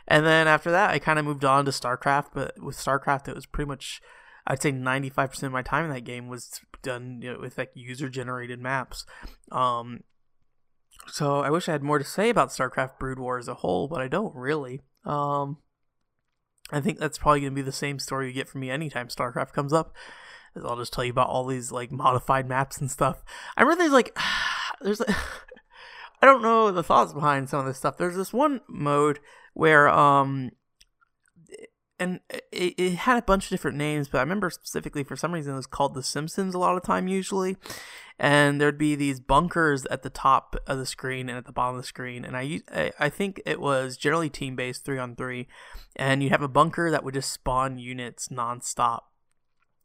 and 0.08 0.24
then 0.24 0.48
after 0.48 0.70
that, 0.70 0.92
I 0.92 1.00
kind 1.00 1.18
of 1.18 1.26
moved 1.26 1.44
on 1.44 1.66
to 1.66 1.72
StarCraft. 1.72 2.28
But 2.32 2.62
with 2.62 2.78
StarCraft, 2.78 3.28
it 3.28 3.34
was 3.34 3.48
pretty 3.48 3.68
much 3.68 4.02
I'd 4.48 4.62
say 4.62 4.72
95% 4.72 5.44
of 5.44 5.52
my 5.52 5.62
time 5.62 5.86
in 5.86 5.92
that 5.92 6.02
game 6.02 6.28
was 6.28 6.62
done 6.86 7.19
you 7.21 7.34
know, 7.34 7.39
with 7.39 7.58
like 7.58 7.71
user 7.74 8.10
generated 8.10 8.60
maps. 8.60 9.06
Um, 9.52 10.02
so 11.08 11.41
I 11.41 11.50
wish 11.50 11.67
I 11.67 11.74
had 11.74 11.84
more 11.84 12.00
to 12.00 12.06
say 12.06 12.30
about 12.30 12.50
StarCraft 12.50 12.98
Brood 13.00 13.19
War 13.19 13.38
as 13.38 13.48
a 13.48 13.56
whole, 13.56 13.88
but 13.88 14.02
I 14.02 14.08
don't 14.08 14.36
really. 14.36 14.82
Um, 15.04 15.58
I 16.71 16.82
think 16.82 17.00
that's 17.00 17.17
probably 17.17 17.41
going 17.41 17.52
to 17.52 17.56
be 17.56 17.62
the 17.62 17.71
same 17.71 18.00
story 18.00 18.28
you 18.28 18.34
get 18.34 18.48
from 18.48 18.62
me 18.62 18.71
anytime 18.71 19.08
StarCraft 19.08 19.54
comes 19.54 19.74
up. 19.74 19.93
I'll 20.63 20.78
just 20.78 20.93
tell 20.93 21.04
you 21.04 21.12
about 21.12 21.28
all 21.28 21.45
these 21.45 21.71
like 21.71 21.91
modified 21.91 22.48
maps 22.48 22.80
and 22.80 22.89
stuff. 22.89 23.24
I 23.58 23.63
remember 23.63 23.84
there's 23.84 23.93
like, 23.93 24.17
there's, 24.82 25.02
I 26.21 26.26
don't 26.26 26.41
know 26.41 26.71
the 26.71 26.84
thoughts 26.84 27.13
behind 27.13 27.50
some 27.50 27.60
of 27.60 27.65
this 27.65 27.78
stuff. 27.78 27.98
There's 27.98 28.15
this 28.15 28.34
one 28.34 28.62
mode 28.67 29.19
where 29.54 29.88
um 29.89 30.52
and 32.00 32.20
it, 32.30 32.74
it, 32.78 32.96
had 32.96 33.18
a 33.18 33.22
bunch 33.22 33.46
of 33.46 33.50
different 33.50 33.78
names, 33.78 34.08
but 34.08 34.18
I 34.18 34.22
remember 34.22 34.50
specifically 34.50 35.04
for 35.04 35.16
some 35.16 35.32
reason 35.32 35.54
it 35.54 35.58
was 35.58 35.68
called 35.68 35.94
The 35.94 36.04
Simpsons 36.04 36.54
a 36.54 36.60
lot 36.60 36.76
of 36.76 36.84
time 36.84 37.08
usually, 37.08 37.58
and 38.20 38.60
there'd 38.60 38.78
be 38.78 38.96
these 38.96 39.20
bunkers 39.20 39.86
at 39.88 40.04
the 40.04 40.10
top 40.10 40.56
of 40.68 40.78
the 40.78 40.86
screen 40.86 41.30
and 41.30 41.38
at 41.38 41.46
the 41.46 41.52
bottom 41.52 41.76
of 41.76 41.82
the 41.82 41.88
screen, 41.88 42.26
and 42.26 42.36
I 42.36 42.62
I, 43.00 43.10
think 43.10 43.42
it 43.46 43.60
was 43.60 43.98
generally 43.98 44.30
team 44.30 44.56
based 44.56 44.84
three 44.86 45.00
on 45.00 45.16
three, 45.16 45.48
and 45.96 46.22
you'd 46.22 46.32
have 46.32 46.42
a 46.42 46.48
bunker 46.48 46.92
that 46.92 47.04
would 47.04 47.14
just 47.14 47.32
spawn 47.32 47.78
units 47.78 48.28
nonstop 48.30 49.02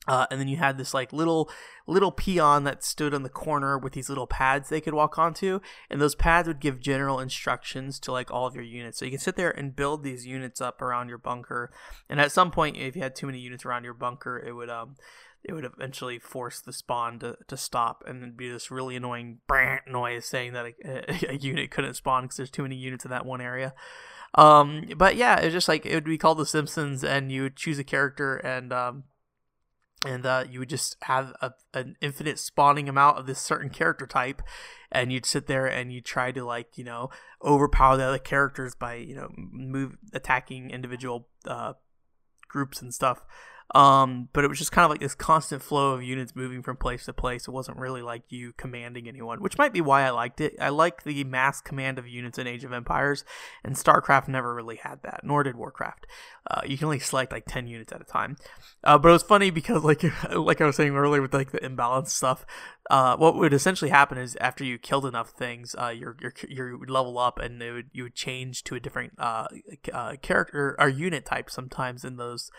uh, 0.08 0.26
and 0.30 0.40
then 0.40 0.48
you 0.48 0.56
had 0.56 0.78
this 0.78 0.94
like 0.94 1.12
little 1.12 1.50
little 1.86 2.12
peon 2.12 2.64
that 2.64 2.84
stood 2.84 3.12
on 3.12 3.22
the 3.22 3.28
corner 3.28 3.76
with 3.76 3.92
these 3.92 4.08
little 4.08 4.26
pads 4.26 4.68
they 4.68 4.80
could 4.80 4.94
walk 4.94 5.18
onto, 5.18 5.60
and 5.90 6.00
those 6.00 6.14
pads 6.14 6.48
would 6.48 6.60
give 6.60 6.80
general 6.80 7.20
instructions 7.20 7.98
to 8.00 8.12
like 8.12 8.30
all 8.30 8.46
of 8.46 8.54
your 8.54 8.64
units. 8.64 8.98
So 8.98 9.04
you 9.04 9.10
can 9.10 9.20
sit 9.20 9.36
there 9.36 9.50
and 9.50 9.76
build 9.76 10.02
these 10.02 10.26
units 10.26 10.60
up 10.60 10.80
around 10.80 11.08
your 11.08 11.18
bunker. 11.18 11.70
And 12.08 12.20
at 12.20 12.32
some 12.32 12.50
point, 12.50 12.76
if 12.76 12.96
you 12.96 13.02
had 13.02 13.14
too 13.14 13.26
many 13.26 13.38
units 13.38 13.64
around 13.64 13.84
your 13.84 13.94
bunker, 13.94 14.38
it 14.38 14.52
would 14.52 14.70
um 14.70 14.96
it 15.42 15.52
would 15.52 15.64
eventually 15.64 16.18
force 16.18 16.60
the 16.60 16.72
spawn 16.72 17.18
to, 17.18 17.36
to 17.48 17.56
stop 17.56 18.04
and 18.06 18.22
then 18.22 18.32
be 18.32 18.50
this 18.50 18.70
really 18.70 18.96
annoying 18.96 19.38
brant 19.46 19.82
noise 19.88 20.26
saying 20.26 20.52
that 20.52 20.66
a, 20.66 20.74
a, 20.84 21.32
a 21.32 21.36
unit 21.36 21.70
couldn't 21.70 21.94
spawn 21.94 22.24
because 22.24 22.36
there's 22.36 22.50
too 22.50 22.62
many 22.62 22.76
units 22.76 23.04
in 23.04 23.10
that 23.10 23.24
one 23.24 23.40
area. 23.40 23.72
Um, 24.34 24.84
but 24.96 25.16
yeah, 25.16 25.36
it's 25.36 25.52
just 25.52 25.68
like 25.68 25.86
it 25.86 25.94
would 25.94 26.04
be 26.04 26.18
called 26.18 26.38
The 26.38 26.46
Simpsons, 26.46 27.02
and 27.02 27.32
you 27.32 27.42
would 27.42 27.56
choose 27.56 27.78
a 27.78 27.84
character, 27.84 28.36
and 28.36 28.72
um, 28.72 29.04
and 30.06 30.24
uh, 30.24 30.44
you 30.48 30.58
would 30.60 30.68
just 30.68 30.96
have 31.02 31.34
a, 31.42 31.52
an 31.74 31.96
infinite 32.00 32.38
spawning 32.38 32.88
amount 32.88 33.18
of 33.18 33.26
this 33.26 33.38
certain 33.38 33.68
character 33.68 34.06
type, 34.06 34.42
and 34.90 35.12
you'd 35.12 35.26
sit 35.26 35.46
there 35.46 35.66
and 35.66 35.92
you 35.92 36.00
try 36.00 36.32
to 36.32 36.44
like 36.44 36.78
you 36.78 36.84
know 36.84 37.10
overpower 37.44 37.96
the 37.96 38.04
other 38.04 38.18
characters 38.18 38.74
by 38.74 38.94
you 38.94 39.14
know 39.14 39.28
move 39.36 39.96
attacking 40.12 40.70
individual 40.70 41.28
uh, 41.46 41.74
groups 42.48 42.80
and 42.80 42.94
stuff. 42.94 43.24
Um, 43.74 44.28
but 44.32 44.44
it 44.44 44.48
was 44.48 44.58
just 44.58 44.72
kind 44.72 44.84
of 44.84 44.90
like 44.90 45.00
this 45.00 45.14
constant 45.14 45.62
flow 45.62 45.92
of 45.92 46.02
units 46.02 46.34
moving 46.34 46.62
from 46.62 46.76
place 46.76 47.04
to 47.04 47.12
place. 47.12 47.46
It 47.46 47.52
wasn't 47.52 47.78
really 47.78 48.02
like 48.02 48.22
you 48.28 48.52
commanding 48.56 49.06
anyone, 49.06 49.40
which 49.40 49.58
might 49.58 49.72
be 49.72 49.80
why 49.80 50.02
I 50.02 50.10
liked 50.10 50.40
it. 50.40 50.56
I 50.60 50.70
like 50.70 51.04
the 51.04 51.22
mass 51.24 51.60
command 51.60 51.98
of 51.98 52.08
units 52.08 52.38
in 52.38 52.48
Age 52.48 52.64
of 52.64 52.72
Empires, 52.72 53.24
and 53.62 53.76
StarCraft 53.76 54.26
never 54.26 54.54
really 54.54 54.76
had 54.76 55.02
that, 55.02 55.20
nor 55.22 55.44
did 55.44 55.54
Warcraft. 55.54 56.06
Uh, 56.50 56.62
you 56.66 56.76
can 56.76 56.86
only 56.86 56.98
select 56.98 57.30
like 57.30 57.44
ten 57.46 57.68
units 57.68 57.92
at 57.92 58.00
a 58.00 58.04
time. 58.04 58.36
Uh, 58.82 58.98
but 58.98 59.10
it 59.10 59.12
was 59.12 59.22
funny 59.22 59.50
because, 59.50 59.84
like, 59.84 60.02
like 60.32 60.60
I 60.60 60.66
was 60.66 60.76
saying 60.76 60.96
earlier 60.96 61.22
with 61.22 61.34
like 61.34 61.52
the 61.52 61.64
imbalance 61.64 62.12
stuff, 62.12 62.44
uh, 62.90 63.16
what 63.16 63.36
would 63.36 63.52
essentially 63.52 63.90
happen 63.90 64.18
is 64.18 64.36
after 64.40 64.64
you 64.64 64.78
killed 64.78 65.06
enough 65.06 65.30
things, 65.30 65.76
uh, 65.78 65.88
your 65.88 66.16
your 66.20 66.32
your 66.48 66.76
would 66.76 66.90
level 66.90 67.18
up 67.18 67.38
and 67.38 67.60
would 67.60 67.90
you 67.92 68.02
would 68.02 68.16
change 68.16 68.64
to 68.64 68.74
a 68.74 68.80
different 68.80 69.12
uh, 69.16 69.46
uh 69.92 70.16
character 70.22 70.74
or 70.76 70.88
unit 70.88 71.24
type 71.24 71.50
sometimes 71.50 72.04
in 72.04 72.16
those 72.16 72.50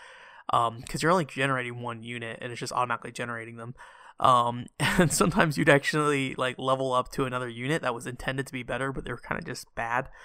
um 0.50 0.80
because 0.80 1.02
you're 1.02 1.12
only 1.12 1.24
generating 1.24 1.80
one 1.80 2.02
unit 2.02 2.38
and 2.40 2.52
it's 2.52 2.60
just 2.60 2.72
automatically 2.72 3.12
generating 3.12 3.56
them. 3.56 3.74
Um 4.20 4.66
and 4.80 5.12
sometimes 5.12 5.56
you'd 5.56 5.68
actually 5.68 6.34
like 6.36 6.58
level 6.58 6.92
up 6.92 7.10
to 7.12 7.24
another 7.24 7.48
unit 7.48 7.82
that 7.82 7.94
was 7.94 8.06
intended 8.06 8.46
to 8.46 8.52
be 8.52 8.62
better 8.62 8.92
but 8.92 9.04
they 9.04 9.12
were 9.12 9.18
kind 9.18 9.38
of 9.38 9.46
just 9.46 9.72
bad. 9.74 10.08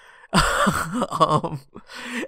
Um 1.20 1.60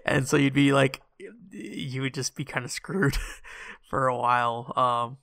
and 0.07 0.27
so 0.27 0.37
you'd 0.37 0.55
be 0.55 0.73
like 0.73 1.03
you 1.51 2.01
would 2.03 2.15
just 2.15 2.35
be 2.35 2.45
kind 2.45 2.65
of 2.65 2.71
screwed 2.71 3.17
for 3.89 4.07
a 4.07 4.17
while. 4.17 4.73
Um 4.77 5.19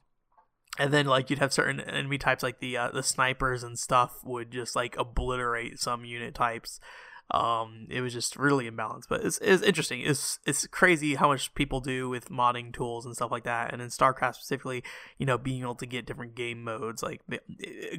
and 0.80 0.94
then 0.94 1.06
like 1.06 1.30
you'd 1.30 1.40
have 1.40 1.54
certain 1.54 1.80
enemy 1.80 2.18
types 2.18 2.44
like 2.44 2.60
the 2.60 2.78
uh, 2.78 2.92
the 2.92 3.04
snipers 3.04 3.64
and 3.64 3.78
stuff 3.80 4.20
would 4.24 4.52
just 4.52 4.76
like 4.76 4.96
obliterate 4.98 5.80
some 5.80 6.06
unit 6.06 6.36
types 6.36 6.80
um, 7.32 7.88
it 7.90 8.00
was 8.00 8.14
just 8.14 8.38
really 8.38 8.70
imbalanced, 8.70 9.10
but 9.10 9.24
it's, 9.26 9.38
it's 9.40 9.62
interesting. 9.62 10.02
It's 10.02 10.40
it's 10.46 10.66
crazy 10.68 11.16
how 11.16 11.28
much 11.28 11.54
people 11.56 11.82
do 11.82 12.08
with 12.08 12.30
modding 12.30 12.74
tools 12.74 13.06
and 13.06 13.14
stuff 13.16 13.32
like 13.32 13.44
that. 13.44 13.74
And 13.74 13.82
in 13.82 13.90
StarCraft 13.90 14.36
specifically, 14.36 14.82
you 15.18 15.26
know, 15.26 15.38
being 15.38 15.62
able 15.62 15.76
to 15.76 15.86
get 15.86 16.06
different 16.06 16.36
game 16.36 16.64
modes, 16.64 17.04
like 17.04 17.22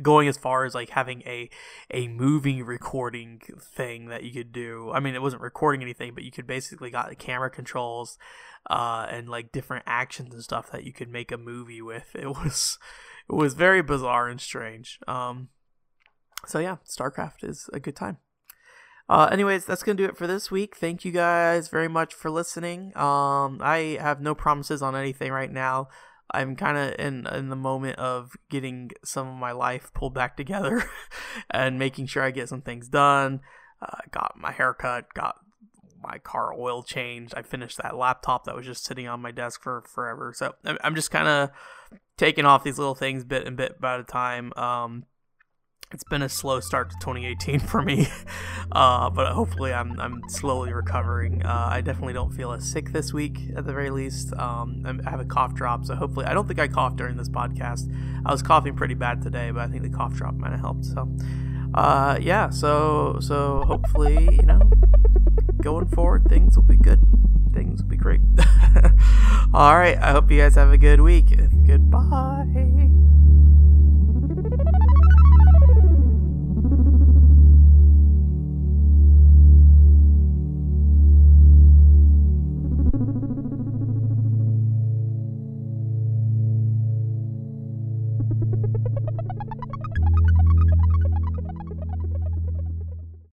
going 0.01 0.29
as 0.29 0.39
far 0.39 0.65
as 0.65 0.75
like 0.75 0.91
having 0.91 1.23
a 1.23 1.51
a 1.91 2.09
movie 2.09 2.63
recording 2.63 3.43
thing 3.61 4.07
that 4.07 4.23
you 4.23 4.33
could 4.33 4.51
do. 4.51 4.91
I 4.93 5.01
mean, 5.01 5.15
it 5.15 5.23
wasn't 5.23 5.43
recording 5.43 5.83
anything, 5.83 6.15
but 6.15 6.25
you 6.25 6.31
could 6.31 6.47
basically 6.47 6.91
got 6.91 7.11
the 7.11 7.17
camera 7.17 7.51
controls, 7.51 8.17
uh, 8.71 9.07
and 9.11 9.29
like 9.29 9.53
different 9.53 9.85
actions 9.87 10.33
and 10.33 10.43
stuff 10.43 10.71
that 10.73 10.85
you 10.85 10.93
could 10.93 11.11
make 11.11 11.31
a 11.31 11.39
movie 11.39 11.83
with. 11.83 12.15
It 12.15 12.29
was 12.29 12.79
it 13.29 13.35
was 13.35 13.53
very 13.53 13.83
bizarre 13.83 14.29
and 14.29 14.41
strange. 14.41 15.01
Um, 15.07 15.49
so 16.47 16.61
yeah, 16.61 16.77
StarCraft 16.87 17.45
is 17.45 17.69
a 17.75 17.81
good 17.81 17.95
time. 17.95 18.17
Uh, 19.09 19.29
anyways, 19.33 19.65
that's 19.65 19.83
gonna 19.83 19.97
do 19.97 20.05
it 20.05 20.17
for 20.17 20.27
this 20.27 20.51
week. 20.51 20.77
Thank 20.77 21.05
you 21.05 21.13
guys 21.13 21.69
very 21.69 21.89
much 21.89 22.13
for 22.13 22.31
listening. 22.31 22.97
Um, 22.97 23.59
I 23.63 23.99
have 24.01 24.21
no 24.21 24.35
promises 24.35 24.83
on 24.83 24.95
anything 24.95 25.33
right 25.33 25.51
now. 25.51 25.89
I'm 26.31 26.57
kind 26.57 26.77
of 26.77 26.95
in 26.99 27.27
in 27.27 27.49
the 27.49 27.57
moment 27.57 27.99
of 27.99 28.37
getting 28.51 28.91
some 29.03 29.29
of 29.29 29.35
my 29.35 29.53
life 29.53 29.91
pulled 29.95 30.13
back 30.13 30.37
together 30.37 30.85
and 31.51 31.79
making 31.79 32.07
sure 32.07 32.23
I 32.23 32.31
get 32.31 32.51
some 32.51 32.61
things 32.61 32.89
done. 32.89 33.41
Uh, 33.81 33.99
got 34.11 34.35
my 34.37 34.53
haircut, 34.53 35.15
got 35.15 35.37
my 36.03 36.19
car 36.19 36.53
oil 36.53 36.83
changed. 36.83 37.33
I 37.35 37.43
finished 37.43 37.79
that 37.83 37.97
laptop 37.97 38.45
that 38.45 38.55
was 38.55 38.67
just 38.67 38.85
sitting 38.85 39.09
on 39.09 39.23
my 39.23 39.31
desk 39.31 39.63
for 39.63 39.83
forever. 39.87 40.33
So 40.37 40.55
I'm 40.65 40.95
just 40.95 41.11
kind 41.11 41.29
of 41.29 41.51
taking 42.17 42.45
off 42.45 42.65
these 42.65 42.79
little 42.79 42.95
things 42.95 43.25
bit 43.25 43.47
and 43.47 43.57
bit 43.57 43.81
by 43.81 43.97
the 43.97 44.05
time. 44.05 44.53
Um, 44.55 45.05
it's 45.93 46.05
been 46.05 46.23
a 46.23 46.29
slow 46.29 46.61
start 46.61 46.91
to 46.91 46.97
2018 47.01 47.61
for 47.61 47.83
me, 47.83 48.09
uh, 48.73 49.09
but 49.11 49.33
hopefully 49.33 49.73
I'm, 49.73 49.99
I'm 49.99 50.23
slowly 50.29 50.73
recovering. 50.73 51.45
Uh, 51.45 51.69
I 51.71 51.81
definitely 51.81 52.13
don't 52.13 52.33
feel 52.33 52.53
as 52.53 52.71
sick 52.71 52.93
this 52.93 53.13
week 53.13 53.39
at 53.57 53.65
the 53.65 53.73
very 53.73 53.91
least. 53.91 54.33
Um, 54.35 55.03
I 55.07 55.11
have 55.11 55.21
a 55.21 55.25
cough 55.25 55.55
drop, 55.55 55.85
so 55.85 55.95
hopefully 55.95 56.27
I 56.27 56.35
don't 56.35 56.47
think 56.47 56.59
I 56.59 56.69
coughed 56.69 56.97
during 56.97 57.17
this 57.17 57.29
podcast. 57.29 57.91
I 58.27 58.33
was 58.33 58.43
coughing 58.43 58.77
pretty 58.77 58.95
bad 58.95 59.23
today, 59.23 59.51
but 59.51 59.61
I 59.61 59.69
think 59.69 59.83
the 59.83 59.91
cough 59.91 60.15
drop 60.15 60.35
might 60.35 60.51
have 60.51 60.61
helped. 60.61 60.85
So, 60.85 61.09
uh, 61.75 62.19
yeah, 62.21 62.51
so 62.51 63.19
so 63.21 63.65
hopefully 63.67 64.37
you 64.37 64.47
know 64.47 64.71
going 65.63 65.87
forward 65.89 66.27
things 66.29 66.57
will 66.57 66.65
be 66.65 66.77
good. 66.77 67.01
Things 67.55 67.83
will 67.83 67.89
be 67.89 67.97
great. 67.97 68.21
All 69.55 69.77
right, 69.77 69.97
I 69.97 70.13
hope 70.13 70.31
you 70.31 70.41
guys 70.41 70.55
have 70.57 70.71
a 70.71 70.79
good 70.79 71.01
week. 71.01 71.27
Goodbye. 71.67 72.98